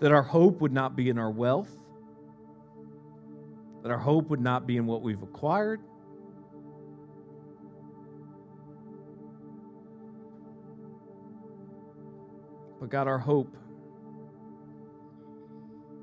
That 0.00 0.12
our 0.12 0.22
hope 0.22 0.60
would 0.62 0.72
not 0.72 0.96
be 0.96 1.10
in 1.10 1.18
our 1.18 1.30
wealth, 1.30 1.70
that 3.82 3.90
our 3.90 3.98
hope 3.98 4.30
would 4.30 4.40
not 4.40 4.66
be 4.66 4.78
in 4.78 4.86
what 4.86 5.02
we've 5.02 5.22
acquired. 5.22 5.80
But 12.80 12.88
God, 12.88 13.08
our 13.08 13.18
hope 13.18 13.54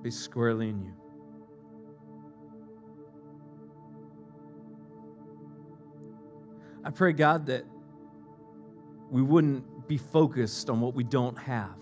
be 0.02 0.12
squarely 0.12 0.70
in 0.70 0.82
you. 0.82 0.94
I 6.84 6.90
pray, 6.90 7.12
God, 7.12 7.46
that 7.48 7.66
we 9.10 9.22
wouldn't 9.22 9.88
be 9.88 9.98
focused 9.98 10.70
on 10.70 10.80
what 10.80 10.94
we 10.94 11.04
don't 11.04 11.38
have 11.38 11.76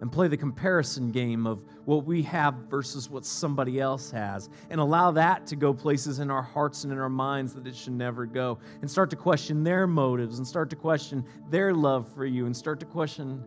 and 0.00 0.10
play 0.10 0.28
the 0.28 0.36
comparison 0.36 1.10
game 1.10 1.46
of 1.46 1.62
what 1.84 2.04
we 2.04 2.22
have 2.22 2.54
versus 2.70 3.10
what 3.10 3.24
somebody 3.24 3.80
else 3.80 4.10
has 4.10 4.48
and 4.70 4.80
allow 4.80 5.10
that 5.10 5.46
to 5.46 5.56
go 5.56 5.74
places 5.74 6.20
in 6.20 6.30
our 6.30 6.42
hearts 6.42 6.84
and 6.84 6.92
in 6.92 6.98
our 6.98 7.08
minds 7.08 7.52
that 7.54 7.66
it 7.66 7.76
should 7.76 7.92
never 7.92 8.24
go 8.24 8.58
and 8.80 8.90
start 8.90 9.10
to 9.10 9.16
question 9.16 9.62
their 9.62 9.86
motives 9.86 10.38
and 10.38 10.46
start 10.46 10.70
to 10.70 10.76
question 10.76 11.24
their 11.50 11.74
love 11.74 12.12
for 12.14 12.24
you 12.24 12.46
and 12.46 12.56
start 12.56 12.80
to 12.80 12.86
question 12.86 13.44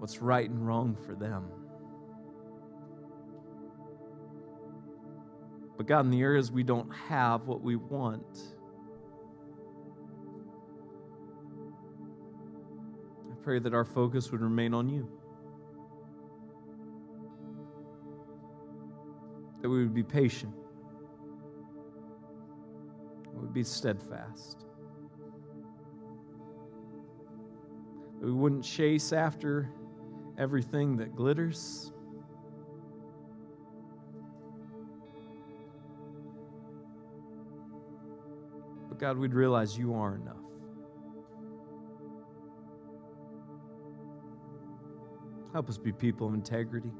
what's 0.00 0.22
right 0.22 0.48
and 0.48 0.66
wrong 0.66 0.96
for 1.04 1.14
them. 1.14 1.44
But 5.76 5.86
God, 5.86 6.06
in 6.06 6.10
the 6.10 6.22
areas 6.22 6.50
we 6.50 6.62
don't 6.62 6.90
have 6.90 7.46
what 7.46 7.60
we 7.60 7.76
want, 7.76 8.38
I 13.30 13.34
pray 13.42 13.58
that 13.58 13.74
our 13.74 13.84
focus 13.84 14.32
would 14.32 14.40
remain 14.40 14.72
on 14.72 14.88
you. 14.88 15.06
That 19.60 19.68
we 19.68 19.82
would 19.82 19.94
be 19.94 20.02
patient. 20.02 20.54
We 23.34 23.40
would 23.40 23.52
be 23.52 23.64
steadfast. 23.64 24.64
That 28.18 28.26
we 28.26 28.32
wouldn't 28.32 28.64
chase 28.64 29.12
after 29.12 29.68
everything 30.40 30.96
that 30.96 31.14
glitters. 31.14 31.92
But 38.88 38.98
God, 38.98 39.18
we'd 39.18 39.34
realize 39.34 39.76
you 39.76 39.94
are 39.94 40.14
enough. 40.14 40.36
Help 45.52 45.68
us 45.68 45.76
be 45.76 45.92
people 45.92 46.26
of 46.26 46.32
integrity. 46.32 46.90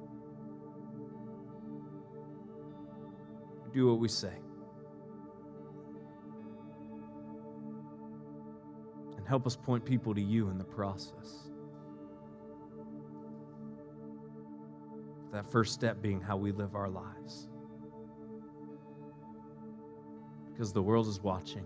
Do 3.72 3.88
what 3.88 4.00
we 4.00 4.08
say. 4.08 4.34
And 9.16 9.26
help 9.26 9.46
us 9.46 9.56
point 9.56 9.84
people 9.84 10.14
to 10.14 10.20
you 10.20 10.50
in 10.50 10.58
the 10.58 10.64
process. 10.64 11.49
That 15.32 15.46
first 15.50 15.74
step 15.74 16.02
being 16.02 16.20
how 16.20 16.36
we 16.36 16.52
live 16.52 16.74
our 16.74 16.88
lives. 16.88 17.48
Because 20.48 20.72
the 20.72 20.82
world 20.82 21.06
is 21.06 21.20
watching. 21.22 21.64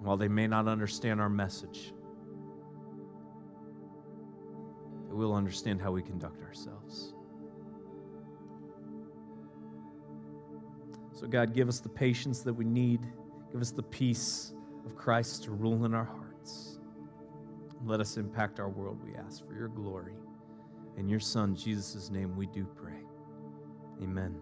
While 0.00 0.16
they 0.16 0.28
may 0.28 0.46
not 0.46 0.68
understand 0.68 1.20
our 1.20 1.28
message, 1.28 1.92
they 5.08 5.14
will 5.14 5.34
understand 5.34 5.80
how 5.80 5.92
we 5.92 6.02
conduct 6.02 6.42
ourselves. 6.42 7.14
So, 11.12 11.26
God, 11.26 11.52
give 11.52 11.68
us 11.68 11.80
the 11.80 11.88
patience 11.88 12.42
that 12.42 12.52
we 12.52 12.64
need. 12.64 13.00
Give 13.50 13.60
us 13.60 13.72
the 13.72 13.82
peace 13.82 14.52
of 14.86 14.94
Christ 14.96 15.44
to 15.44 15.50
rule 15.50 15.84
in 15.84 15.92
our 15.92 16.04
hearts. 16.04 16.78
Let 17.84 18.00
us 18.00 18.16
impact 18.16 18.60
our 18.60 18.68
world, 18.68 18.98
we 19.04 19.16
ask, 19.16 19.46
for 19.46 19.54
your 19.54 19.68
glory. 19.68 20.14
In 20.98 21.08
your 21.08 21.20
Son, 21.20 21.54
Jesus' 21.54 22.10
name, 22.10 22.36
we 22.36 22.46
do 22.46 22.66
pray. 22.74 23.06
Amen. 24.02 24.34